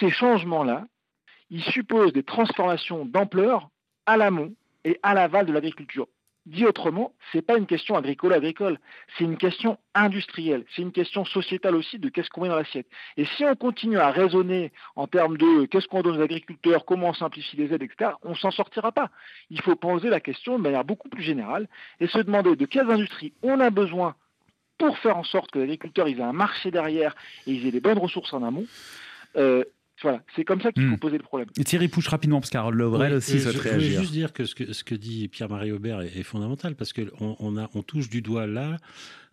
ces 0.00 0.10
changements-là, 0.10 0.86
ils 1.50 1.62
supposent 1.62 2.12
des 2.12 2.22
transformations 2.22 3.04
d'ampleur 3.04 3.68
à 4.06 4.16
l'amont 4.16 4.54
et 4.84 4.98
à 5.02 5.14
l'aval 5.14 5.46
de 5.46 5.52
l'agriculture. 5.52 6.08
Dit 6.46 6.66
autrement, 6.66 7.14
ce 7.32 7.38
n'est 7.38 7.42
pas 7.42 7.56
une 7.56 7.66
question 7.66 7.96
agricole-agricole, 7.96 8.78
c'est 9.16 9.24
une 9.24 9.38
question 9.38 9.78
industrielle, 9.94 10.66
c'est 10.74 10.82
une 10.82 10.92
question 10.92 11.24
sociétale 11.24 11.74
aussi 11.74 11.98
de 11.98 12.10
qu'est-ce 12.10 12.28
qu'on 12.28 12.42
met 12.42 12.48
dans 12.48 12.56
l'assiette. 12.56 12.86
Et 13.16 13.24
si 13.24 13.44
on 13.44 13.54
continue 13.54 13.98
à 13.98 14.10
raisonner 14.10 14.70
en 14.94 15.06
termes 15.06 15.38
de 15.38 15.64
qu'est-ce 15.64 15.88
qu'on 15.88 16.02
donne 16.02 16.18
aux 16.18 16.22
agriculteurs, 16.22 16.84
comment 16.84 17.08
on 17.08 17.14
simplifie 17.14 17.56
les 17.56 17.72
aides, 17.72 17.82
etc., 17.82 18.10
on 18.22 18.34
s'en 18.34 18.50
sortira 18.50 18.92
pas. 18.92 19.10
Il 19.48 19.62
faut 19.62 19.74
poser 19.74 20.10
la 20.10 20.20
question 20.20 20.58
de 20.58 20.62
manière 20.62 20.84
beaucoup 20.84 21.08
plus 21.08 21.22
générale 21.22 21.66
et 21.98 22.08
se 22.08 22.18
demander 22.18 22.56
de 22.56 22.66
quelles 22.66 22.90
industries 22.90 23.32
on 23.42 23.58
a 23.60 23.70
besoin 23.70 24.14
pour 24.76 24.98
faire 24.98 25.16
en 25.16 25.24
sorte 25.24 25.50
que 25.50 25.58
l'agriculteur 25.58 26.08
ait 26.08 26.20
un 26.20 26.34
marché 26.34 26.70
derrière 26.70 27.14
et 27.46 27.52
ils 27.52 27.66
aient 27.66 27.72
des 27.72 27.80
bonnes 27.80 27.98
ressources 27.98 28.34
en 28.34 28.42
amont. 28.42 28.66
Euh, 29.36 29.64
Voilà, 30.04 30.22
c'est 30.36 30.44
comme 30.44 30.60
ça 30.60 30.70
qu'il 30.70 30.86
faut 30.86 30.96
hmm. 30.96 30.98
poser 30.98 31.16
le 31.16 31.22
problème. 31.22 31.48
Et 31.58 31.64
Thierry 31.64 31.88
Pouche 31.88 32.08
rapidement, 32.08 32.38
parce 32.38 32.50
qu'Harold 32.50 32.78
Levrel 32.78 33.14
aussi 33.14 33.40
souhaite 33.40 33.56
réagir. 33.56 33.80
Je 33.80 33.86
voulais 33.86 34.00
juste 34.02 34.12
dire 34.12 34.34
que 34.34 34.44
ce 34.44 34.54
que, 34.54 34.74
ce 34.74 34.84
que 34.84 34.94
dit 34.94 35.28
Pierre-Marie 35.28 35.72
Aubert 35.72 36.02
est, 36.02 36.22
fondamental, 36.22 36.76
parce 36.76 36.92
qu'on 36.92 37.08
on 37.40 37.56
on 37.56 37.82
touche 37.82 38.10
du 38.10 38.20
doigt 38.20 38.46
là 38.46 38.76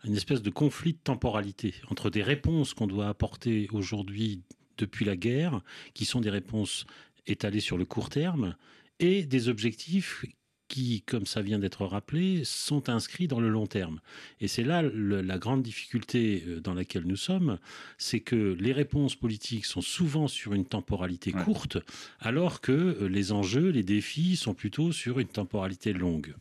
une 0.04 0.16
espèce 0.16 0.40
de 0.40 0.48
conflit 0.48 0.94
de 0.94 0.98
temporalité 1.04 1.74
entre 1.90 2.08
des 2.08 2.22
réponses 2.22 2.72
qu'on 2.72 2.86
doit 2.86 3.08
apporter 3.08 3.68
aujourd'hui 3.70 4.40
depuis 4.78 5.04
la 5.04 5.14
guerre, 5.14 5.60
qui 5.92 6.06
sont 6.06 6.22
des 6.22 6.30
réponses 6.30 6.86
étalées 7.26 7.60
sur 7.60 7.76
le 7.76 7.84
court 7.84 8.08
terme, 8.08 8.56
et 8.98 9.24
des 9.24 9.50
objectifs 9.50 10.24
qui, 10.72 11.02
comme 11.02 11.26
ça 11.26 11.42
vient 11.42 11.58
d'être 11.58 11.84
rappelé, 11.84 12.44
sont 12.44 12.88
inscrits 12.88 13.28
dans 13.28 13.40
le 13.40 13.50
long 13.50 13.66
terme. 13.66 14.00
Et 14.40 14.48
c'est 14.48 14.64
là 14.64 14.80
la 14.82 15.38
grande 15.38 15.62
difficulté 15.62 16.44
euh, 16.48 16.60
dans 16.60 16.72
laquelle 16.72 17.04
nous 17.04 17.16
sommes, 17.16 17.58
c'est 17.98 18.20
que 18.20 18.56
les 18.58 18.72
réponses 18.72 19.14
politiques 19.14 19.66
sont 19.66 19.82
souvent 19.82 20.28
sur 20.28 20.54
une 20.54 20.64
temporalité 20.64 21.32
courte, 21.32 21.76
alors 22.20 22.62
que 22.62 22.72
euh, 22.72 23.06
les 23.06 23.32
enjeux, 23.32 23.68
les 23.68 23.82
défis 23.82 24.36
sont 24.36 24.54
plutôt 24.54 24.92
sur 24.92 25.18
une 25.18 25.28
temporalité 25.28 25.92
longue. 25.92 26.34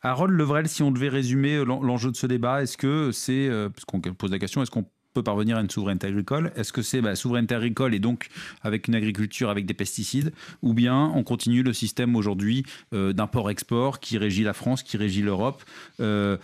Harold 0.00 0.32
Levrel, 0.32 0.68
si 0.68 0.82
on 0.82 0.90
devait 0.90 1.10
résumer 1.10 1.56
euh, 1.56 1.64
l'enjeu 1.64 2.10
de 2.10 2.16
ce 2.16 2.26
débat, 2.26 2.62
est-ce 2.62 2.78
que 2.78 3.12
c'est, 3.12 3.50
parce 3.50 3.84
qu'on 3.84 4.00
pose 4.00 4.30
la 4.30 4.38
question, 4.38 4.62
est-ce 4.62 4.70
qu'on 4.70 4.86
peut 5.16 5.22
parvenir 5.22 5.56
à 5.56 5.62
une 5.62 5.70
souveraineté 5.70 6.08
agricole. 6.08 6.52
Est-ce 6.56 6.74
que 6.74 6.82
c'est 6.82 7.00
bah, 7.00 7.16
souveraineté 7.16 7.54
agricole 7.54 7.94
et 7.94 7.98
donc 7.98 8.28
avec 8.60 8.86
une 8.86 8.94
agriculture 8.94 9.48
avec 9.48 9.64
des 9.64 9.72
pesticides 9.72 10.32
Ou 10.60 10.74
bien 10.74 11.10
on 11.14 11.22
continue 11.22 11.62
le 11.62 11.72
système 11.72 12.16
aujourd'hui 12.16 12.64
euh, 12.92 13.14
d'import-export 13.14 13.98
qui 13.98 14.18
régit 14.18 14.42
la 14.42 14.52
France, 14.52 14.82
qui 14.82 14.98
régit 14.98 15.22
l'Europe 15.22 15.64
euh, 16.00 16.36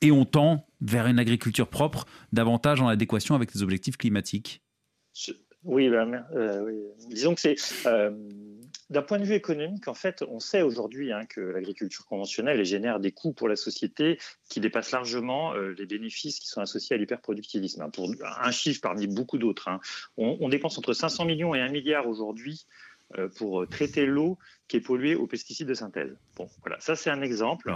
et 0.00 0.12
on 0.12 0.24
tend 0.24 0.64
vers 0.80 1.08
une 1.08 1.18
agriculture 1.18 1.66
propre, 1.66 2.06
davantage 2.32 2.80
en 2.80 2.86
adéquation 2.86 3.34
avec 3.34 3.52
les 3.52 3.64
objectifs 3.64 3.96
climatiques? 3.96 4.62
Oui, 5.64 5.88
bah, 5.88 6.06
euh, 6.34 6.62
oui, 6.64 6.82
disons 7.08 7.34
que 7.34 7.40
c'est 7.40 7.56
d'un 8.90 9.02
point 9.02 9.18
de 9.18 9.24
vue 9.24 9.34
économique, 9.34 9.86
en 9.86 9.94
fait, 9.94 10.24
on 10.28 10.40
sait 10.40 10.62
aujourd'hui 10.62 11.12
hein, 11.12 11.24
que 11.24 11.40
l'agriculture 11.40 12.04
conventionnelle 12.06 12.64
génère 12.64 12.98
des 12.98 13.12
coûts 13.12 13.32
pour 13.32 13.48
la 13.48 13.54
société 13.54 14.18
qui 14.48 14.58
dépassent 14.58 14.90
largement 14.90 15.54
euh, 15.54 15.74
les 15.78 15.86
bénéfices 15.86 16.40
qui 16.40 16.48
sont 16.48 16.60
associés 16.60 16.96
à 16.96 16.98
l'hyperproductivisme. 16.98 17.82
Hein, 17.82 17.90
pour 17.90 18.10
un 18.40 18.50
chiffre 18.50 18.80
parmi 18.80 19.06
beaucoup 19.06 19.38
d'autres, 19.38 19.68
hein. 19.68 19.80
on, 20.16 20.48
dépense 20.48 20.76
entre 20.76 20.92
500 20.92 21.24
millions 21.24 21.54
et 21.54 21.60
1 21.60 21.68
milliard 21.68 22.08
aujourd'hui 22.08 22.66
euh, 23.16 23.28
pour 23.28 23.66
traiter 23.68 24.06
l'eau 24.06 24.38
qui 24.66 24.76
est 24.78 24.80
polluée 24.80 25.14
aux 25.14 25.28
pesticides 25.28 25.68
de 25.68 25.74
synthèse. 25.74 26.16
Bon, 26.36 26.48
voilà, 26.62 26.80
ça 26.80 26.96
c'est 26.96 27.10
un 27.10 27.22
exemple 27.22 27.72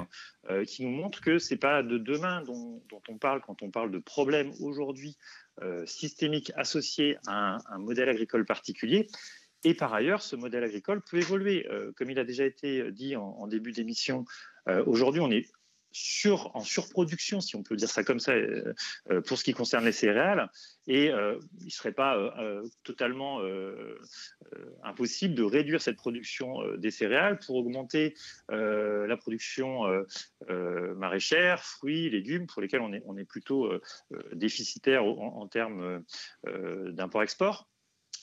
euh, 0.50 0.64
qui 0.64 0.84
nous 0.84 0.90
montre 0.90 1.20
que 1.20 1.38
c'est 1.38 1.56
pas 1.56 1.84
de 1.84 1.96
demain 1.96 2.42
dont, 2.42 2.82
on 3.08 3.18
parle 3.18 3.40
quand 3.40 3.62
on 3.62 3.70
parle 3.70 3.92
de 3.92 3.98
problèmes 3.98 4.52
aujourd'hui 4.60 5.16
systémiques 5.86 6.52
associés 6.56 7.16
à 7.26 7.58
un, 7.70 7.78
modèle 7.78 8.08
agricole 8.08 8.44
particulier. 8.44 9.06
Et 9.64 9.74
par 9.74 9.94
ailleurs, 9.94 10.22
ce 10.22 10.36
modèle 10.36 10.62
agricole 10.62 11.02
peut 11.02 11.16
évoluer. 11.16 11.66
Euh, 11.70 11.90
comme 11.96 12.10
il 12.10 12.18
a 12.18 12.24
déjà 12.24 12.44
été 12.44 12.92
dit 12.92 13.16
en, 13.16 13.46
début 13.46 13.72
d'émission, 13.72 14.26
euh, 14.68 14.84
aujourd'hui, 14.86 15.22
on 15.22 15.30
est 15.30 15.50
en 16.54 16.60
surproduction, 16.60 17.40
si 17.40 17.56
on 17.56 17.62
peut 17.62 17.76
dire 17.76 17.88
ça 17.88 18.04
comme 18.04 18.20
ça, 18.20 18.32
euh, 18.32 18.74
pour 19.26 19.38
ce 19.38 19.44
qui 19.44 19.52
concerne 19.52 19.84
les 19.84 19.92
céréales. 19.92 20.50
Et 20.86 21.06
il 21.06 21.64
ne 21.64 21.70
serait 21.70 21.92
pas 21.92 22.30
totalement 22.82 23.40
impossible 24.82 25.34
de 25.34 25.42
réduire 25.42 25.80
cette 25.80 25.96
production 25.96 26.58
des 26.76 26.90
céréales 26.90 27.38
pour 27.38 27.56
augmenter 27.56 28.14
la 28.50 29.16
production 29.16 29.84
maraîchère, 30.46 31.64
fruits, 31.64 32.10
légumes, 32.10 32.46
pour 32.46 32.60
lesquels 32.60 32.82
on 32.82 32.92
est, 32.92 33.02
on 33.06 33.16
est 33.16 33.24
plutôt 33.24 33.72
déficitaire 34.34 35.04
en 35.04 35.48
termes 35.48 36.04
d'import-export. 36.44 37.66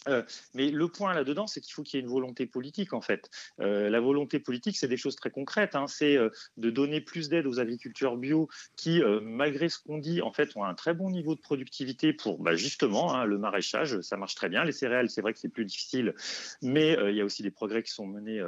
Euh, 0.07 0.23
mais 0.53 0.71
le 0.71 0.87
point 0.87 1.13
là-dedans, 1.13 1.47
c'est 1.47 1.61
qu'il 1.61 1.73
faut 1.73 1.83
qu'il 1.83 1.99
y 1.99 2.01
ait 2.01 2.05
une 2.05 2.11
volonté 2.11 2.45
politique, 2.45 2.93
en 2.93 3.01
fait. 3.01 3.29
Euh, 3.59 3.89
la 3.89 3.99
volonté 3.99 4.39
politique, 4.39 4.77
c'est 4.77 4.87
des 4.87 4.97
choses 4.97 5.15
très 5.15 5.29
concrètes. 5.29 5.75
Hein. 5.75 5.87
C'est 5.87 6.17
euh, 6.17 6.29
de 6.57 6.69
donner 6.69 7.01
plus 7.01 7.29
d'aide 7.29 7.45
aux 7.45 7.59
agriculteurs 7.59 8.17
bio 8.17 8.49
qui, 8.75 9.01
malgré 9.21 9.69
ce 9.69 9.79
qu'on 9.79 9.97
dit, 9.97 10.21
en 10.21 10.31
fait, 10.31 10.55
ont 10.55 10.63
un 10.63 10.73
très 10.73 10.93
bon 10.93 11.09
niveau 11.09 11.35
de 11.35 11.41
productivité 11.41 12.13
pour, 12.13 12.39
bah, 12.39 12.55
justement, 12.55 13.13
hein, 13.13 13.25
le 13.25 13.37
maraîchage, 13.37 13.99
ça 14.01 14.17
marche 14.17 14.35
très 14.35 14.49
bien. 14.49 14.63
Les 14.63 14.71
céréales, 14.71 15.09
c'est 15.09 15.21
vrai 15.21 15.33
que 15.33 15.39
c'est 15.39 15.49
plus 15.49 15.65
difficile, 15.65 16.13
mais 16.61 16.97
il 17.09 17.15
y 17.15 17.21
a 17.21 17.25
aussi 17.25 17.43
des 17.43 17.51
progrès 17.51 17.83
qui 17.83 17.91
sont 17.91 18.07
menés 18.07 18.41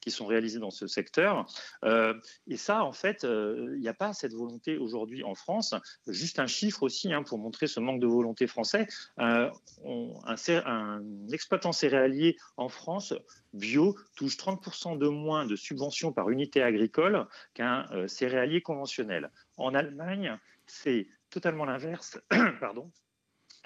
qui 0.00 0.10
sont 0.10 0.26
réalisés 0.26 0.58
dans 0.58 0.70
ce 0.70 0.86
secteur. 0.86 1.46
Euh, 1.84 2.14
et 2.46 2.56
ça, 2.56 2.84
en 2.84 2.92
fait, 2.92 3.24
euh, 3.24 3.72
il 3.74 3.80
n'y 3.80 3.88
a 3.88 3.94
pas 3.94 4.12
cette 4.12 4.32
volonté 4.32 4.78
aujourd'hui 4.78 5.24
en 5.24 5.34
France. 5.34 5.74
Juste 6.06 6.38
un 6.38 6.46
chiffre 6.46 6.82
aussi 6.82 7.12
hein, 7.12 7.22
pour 7.22 7.38
montrer 7.38 7.66
ce 7.66 7.80
manque 7.80 8.00
de 8.00 8.06
volonté 8.06 8.46
français. 8.46 8.86
Euh, 9.18 9.50
un, 9.84 10.34
un, 10.66 11.02
exploitant 11.32 11.72
céréalier 11.72 12.36
en 12.56 12.68
France 12.68 13.14
bio 13.52 13.96
touche 14.16 14.36
30% 14.36 14.98
de 14.98 15.08
moins 15.08 15.46
de 15.46 15.56
subventions 15.56 16.12
par 16.12 16.30
unité 16.30 16.62
agricole 16.62 17.26
qu'un 17.54 17.86
céréalier 18.06 18.60
conventionnel. 18.60 19.30
En 19.56 19.74
Allemagne, 19.74 20.38
c'est 20.66 21.06
totalement 21.30 21.64
l'inverse. 21.64 22.20
Pardon 22.60 22.90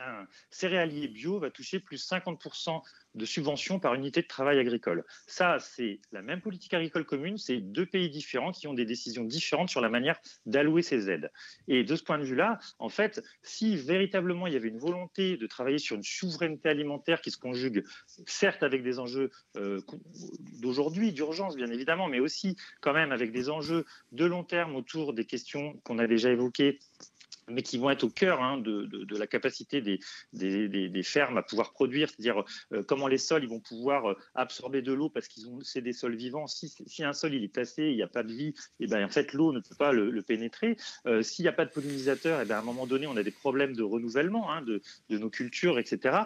un 0.08 0.26
céréalier 0.50 1.08
bio 1.08 1.38
va 1.38 1.50
toucher 1.50 1.80
plus 1.80 2.08
50% 2.08 2.82
de 3.14 3.24
subventions 3.24 3.78
par 3.78 3.94
unité 3.94 4.22
de 4.22 4.26
travail 4.26 4.58
agricole. 4.58 5.04
Ça, 5.26 5.58
c'est 5.58 6.00
la 6.12 6.22
même 6.22 6.40
politique 6.40 6.72
agricole 6.74 7.04
commune, 7.04 7.36
c'est 7.36 7.58
deux 7.58 7.86
pays 7.86 8.08
différents 8.08 8.52
qui 8.52 8.66
ont 8.66 8.74
des 8.74 8.84
décisions 8.84 9.24
différentes 9.24 9.68
sur 9.68 9.80
la 9.80 9.88
manière 9.88 10.18
d'allouer 10.46 10.82
ces 10.82 11.10
aides. 11.10 11.30
Et 11.68 11.84
de 11.84 11.96
ce 11.96 12.02
point 12.02 12.18
de 12.18 12.24
vue-là, 12.24 12.58
en 12.78 12.88
fait, 12.88 13.22
si 13.42 13.76
véritablement 13.76 14.46
il 14.46 14.54
y 14.54 14.56
avait 14.56 14.68
une 14.68 14.78
volonté 14.78 15.36
de 15.36 15.46
travailler 15.46 15.78
sur 15.78 15.96
une 15.96 16.02
souveraineté 16.02 16.68
alimentaire 16.68 17.20
qui 17.20 17.30
se 17.30 17.38
conjugue, 17.38 17.84
certes 18.26 18.62
avec 18.62 18.82
des 18.82 18.98
enjeux 18.98 19.30
euh, 19.56 19.80
d'aujourd'hui, 20.60 21.12
d'urgence 21.12 21.56
bien 21.56 21.70
évidemment, 21.70 22.08
mais 22.08 22.20
aussi 22.20 22.56
quand 22.80 22.92
même 22.92 23.12
avec 23.12 23.32
des 23.32 23.50
enjeux 23.50 23.84
de 24.12 24.24
long 24.24 24.44
terme 24.44 24.74
autour 24.74 25.12
des 25.12 25.24
questions 25.24 25.78
qu'on 25.84 25.98
a 25.98 26.06
déjà 26.06 26.30
évoquées 26.30 26.78
mais 27.52 27.62
qui 27.62 27.78
vont 27.78 27.90
être 27.90 28.04
au 28.04 28.10
cœur 28.10 28.42
hein, 28.42 28.58
de, 28.58 29.16
la 29.16 29.26
capacité 29.26 29.80
des, 29.80 29.98
des, 30.32 31.02
fermes 31.02 31.38
à 31.38 31.42
pouvoir 31.42 31.72
produire, 31.72 32.08
c'est-à-dire 32.08 32.44
euh, 32.72 32.82
comment 32.82 33.08
les 33.08 33.18
sols 33.18 33.44
ils 33.44 33.48
vont 33.48 33.60
pouvoir 33.60 34.10
euh, 34.10 34.16
absorber 34.34 34.82
de 34.82 34.92
l'eau 34.92 35.08
parce 35.08 35.28
qu'ils 35.28 35.48
ont 35.48 35.58
c'est 35.62 35.80
des 35.80 35.92
sols 35.92 36.16
vivants. 36.16 36.46
Si, 36.46 36.72
si, 36.86 37.04
un 37.04 37.12
sol 37.12 37.34
il 37.34 37.44
est 37.44 37.48
placé, 37.48 37.90
il 37.90 37.96
n'y 37.96 38.02
a 38.02 38.08
pas 38.08 38.22
de 38.22 38.32
vie, 38.32 38.48
et 38.48 38.84
eh 38.84 38.86
ben 38.86 39.04
en 39.04 39.08
fait 39.08 39.32
l'eau 39.32 39.52
ne 39.52 39.60
peut 39.60 39.74
pas 39.76 39.92
le, 39.92 40.22
pénétrer. 40.22 40.76
Euh, 41.06 41.22
s'il 41.22 41.44
n'y 41.44 41.48
a 41.48 41.52
pas 41.52 41.64
de 41.64 41.70
pollinisateurs, 41.70 42.40
et 42.40 42.44
eh 42.44 42.46
ben 42.46 42.56
à 42.56 42.58
un 42.60 42.62
moment 42.62 42.86
donné 42.86 43.06
on 43.06 43.16
a 43.16 43.22
des 43.22 43.30
problèmes 43.30 43.74
de 43.74 43.82
renouvellement 43.82 44.52
hein, 44.52 44.62
de, 44.62 44.80
nos 45.10 45.30
cultures, 45.30 45.78
etc. 45.78 46.16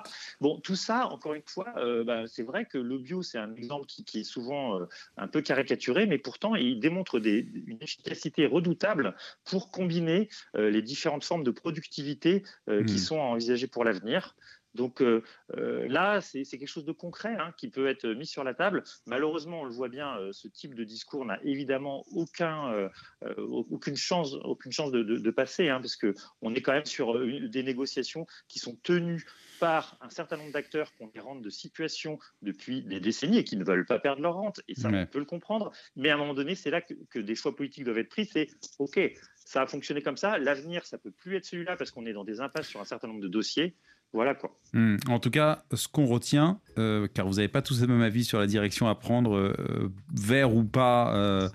Bon, 0.40 0.60
tout 0.60 0.76
ça, 0.76 1.08
encore 1.08 1.34
une 1.34 1.42
fois, 1.46 1.74
ben, 2.04 2.26
c'est 2.26 2.42
vrai 2.42 2.66
que 2.66 2.78
le 2.78 2.98
bio 2.98 3.22
c'est 3.22 3.38
un 3.38 3.54
exemple 3.54 3.86
qui, 3.86 4.04
qui 4.04 4.20
est 4.20 4.24
souvent 4.24 4.80
un 5.16 5.28
peu 5.28 5.42
caricaturé, 5.42 6.06
mais 6.06 6.18
pourtant 6.18 6.54
il 6.54 6.78
démontre 6.78 7.16
une 7.16 7.78
efficacité 7.80 8.46
redoutable 8.46 9.16
pour 9.44 9.70
combiner 9.70 10.28
les 10.54 10.82
différents 10.82 11.15
formes 11.24 11.44
de 11.44 11.50
productivité 11.50 12.42
euh, 12.68 12.84
qui 12.84 12.94
hmm. 12.94 12.98
sont 12.98 13.18
envisagées 13.18 13.66
pour 13.66 13.84
l'avenir. 13.84 14.36
Donc 14.74 15.00
euh, 15.00 15.22
euh, 15.56 15.88
là, 15.88 16.20
c'est 16.20 16.44
quelque 16.44 16.66
chose 16.66 16.84
de 16.84 16.92
concret 16.92 17.34
hein, 17.40 17.54
qui 17.56 17.70
peut 17.70 17.88
être 17.88 18.06
mis 18.08 18.26
sur 18.26 18.44
la 18.44 18.52
table. 18.52 18.84
Malheureusement, 19.06 19.62
on 19.62 19.64
le 19.64 19.72
voit 19.72 19.88
bien, 19.88 20.18
ce 20.32 20.48
type 20.48 20.74
de 20.74 20.84
discours 20.84 21.24
n'a 21.24 21.38
évidemment 21.44 22.04
aucun, 22.12 22.90
aucune 23.38 23.96
chance, 23.96 24.34
aucune 24.34 24.72
chance 24.72 24.92
de, 24.92 25.30
passer, 25.30 25.70
hein, 25.70 25.80
parce 25.80 25.96
qu'on 25.96 26.54
est 26.54 26.60
quand 26.60 26.72
même 26.72 26.84
sur 26.84 27.18
des 27.18 27.62
négociations 27.62 28.26
qui 28.48 28.58
sont 28.58 28.76
tenues 28.82 29.24
par 29.58 29.96
un 30.02 30.10
certain 30.10 30.36
nombre 30.36 30.52
d'acteurs 30.52 30.92
qui 30.92 31.02
ont 31.02 31.08
des 31.08 31.20
rentes 31.20 31.42
de 31.42 31.50
situation 31.50 32.18
depuis 32.42 32.82
des 32.82 33.00
décennies 33.00 33.38
et 33.38 33.44
qui 33.44 33.56
ne 33.56 33.64
veulent 33.64 33.86
pas 33.86 33.98
perdre 33.98 34.20
leur 34.20 34.34
rente. 34.34 34.60
Et 34.68 34.74
ça, 34.74 34.90
on 34.92 35.06
peut 35.06 35.18
le 35.18 35.24
comprendre. 35.24 35.72
Mais 35.96 36.10
à 36.10 36.14
un 36.14 36.18
moment 36.18 36.34
donné, 36.34 36.54
c'est 36.54 36.70
là 36.70 36.80
que, 36.80 36.94
que, 37.10 37.18
des 37.18 37.34
choix 37.34 37.56
politiques 37.56 37.84
doivent 37.84 37.98
être 37.98 38.10
pris. 38.10 38.26
C'est 38.26 38.48
OK, 38.78 38.98
ça 39.46 39.62
a 39.62 39.66
fonctionné 39.66 40.02
comme 40.02 40.16
ça. 40.16 40.38
L'avenir, 40.38 40.84
ça 40.84 40.98
peut 40.98 41.12
plus 41.12 41.36
être 41.36 41.44
celui-là 41.44 41.76
parce 41.76 41.92
qu'on 41.92 42.04
est 42.04 42.12
dans 42.12 42.24
des 42.24 42.40
impasses 42.40 42.66
sur 42.66 42.80
un 42.80 42.84
certain 42.84 43.06
nombre 43.06 43.20
de 43.20 43.28
dossiers. 43.28 43.76
Voilà 44.12 44.34
quoi. 44.34 44.56
Hmm. 44.72 44.96
En 45.08 45.20
tout 45.20 45.30
cas, 45.30 45.64
ce 45.72 45.88
qu'on 45.88 46.06
retient, 46.06 46.60
euh, 46.78 47.06
car 47.12 47.26
vous 47.26 47.34
n'avez 47.34 47.48
pas 47.48 47.62
tous 47.62 47.80
le 47.80 47.86
même 47.86 48.02
avis 48.02 48.24
sur 48.24 48.38
la 48.38 48.46
direction 48.46 48.88
à 48.88 48.94
prendre 48.94 49.36
euh, 49.36 49.92
vers 50.14 50.54
ou 50.54 50.64
pas 50.64 51.14
euh, 51.14 51.48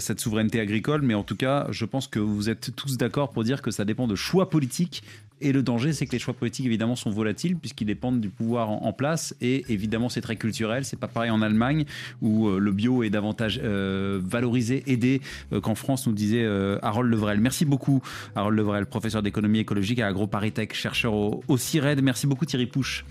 cette 0.00 0.20
souveraineté 0.20 0.60
agricole, 0.60 1.02
mais 1.02 1.14
en 1.14 1.24
tout 1.24 1.36
cas, 1.36 1.66
je 1.70 1.84
pense 1.84 2.08
que 2.08 2.18
vous 2.18 2.50
êtes 2.50 2.74
tous 2.76 2.96
d'accord 2.96 3.30
pour 3.30 3.44
dire 3.44 3.62
que 3.62 3.70
ça 3.70 3.84
dépend 3.84 4.06
de 4.06 4.16
choix 4.16 4.50
politiques 4.50 5.02
et 5.40 5.52
le 5.52 5.62
danger, 5.62 5.92
c'est 5.92 6.06
que 6.06 6.12
les 6.12 6.18
choix 6.18 6.34
politiques, 6.34 6.66
évidemment, 6.66 6.96
sont 6.96 7.10
volatiles 7.10 7.56
puisqu'ils 7.56 7.86
dépendent 7.86 8.20
du 8.20 8.28
pouvoir 8.28 8.70
en, 8.70 8.92
place. 8.92 9.34
Et 9.40 9.64
évidemment, 9.68 10.08
c'est 10.08 10.20
très 10.20 10.36
culturel. 10.36 10.84
C'est 10.84 10.98
pas 10.98 11.08
pareil 11.08 11.30
en 11.30 11.42
Allemagne 11.42 11.84
où 12.20 12.48
euh, 12.48 12.58
le 12.58 12.72
bio 12.72 13.02
est 13.02 13.10
davantage 13.10 13.60
euh, 13.62 14.20
valorisé, 14.22 14.82
aidé 14.86 15.20
euh, 15.52 15.60
qu'en 15.60 15.74
France, 15.74 16.06
nous 16.06 16.12
disait 16.12 16.46
Harold 16.82 17.10
Levrel. 17.10 17.40
Merci 17.40 17.64
beaucoup, 17.64 18.02
Harold 18.34 18.56
Levrel, 18.56 18.86
professeur 18.86 19.22
d'économie 19.22 19.60
écologique 19.60 20.00
à 20.00 20.08
AgroParisTech, 20.08 20.74
chercheur 20.74 21.14
au, 21.14 21.42
au 21.48 21.56
CIRED. 21.56 22.02
Merci 22.02 22.26
beaucoup, 22.26 22.44
Thierry 22.44 22.66
Pouche, 22.66 23.04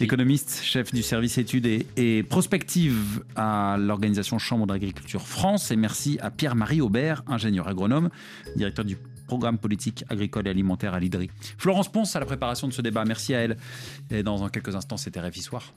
économiste, 0.00 0.60
chef 0.62 0.92
du 0.92 1.02
service 1.02 1.38
études 1.38 1.66
et, 1.66 1.86
et 1.96 2.22
prospective 2.22 3.22
à 3.36 3.76
l'organisation 3.78 4.38
Chambre 4.38 4.66
d'agriculture 4.66 5.26
France. 5.26 5.70
Et 5.70 5.76
merci 5.76 6.18
à 6.20 6.30
Pierre-Marie 6.30 6.80
Aubert, 6.80 7.22
ingénieur 7.26 7.68
agronome, 7.68 8.10
directeur 8.56 8.84
du 8.84 8.96
programme 9.34 9.58
politique 9.58 10.04
agricole 10.08 10.46
et 10.46 10.50
alimentaire 10.50 10.94
à 10.94 11.00
l'IDRI. 11.00 11.28
Florence 11.58 11.90
Ponce 11.90 12.14
à 12.14 12.20
la 12.20 12.26
préparation 12.26 12.68
de 12.68 12.72
ce 12.72 12.82
débat. 12.82 13.04
Merci 13.04 13.34
à 13.34 13.40
elle. 13.40 13.56
Et 14.10 14.22
dans 14.22 14.48
quelques 14.48 14.76
instants, 14.76 14.96
c'était 14.96 15.20
RFI 15.20 15.42
Soir. 15.42 15.72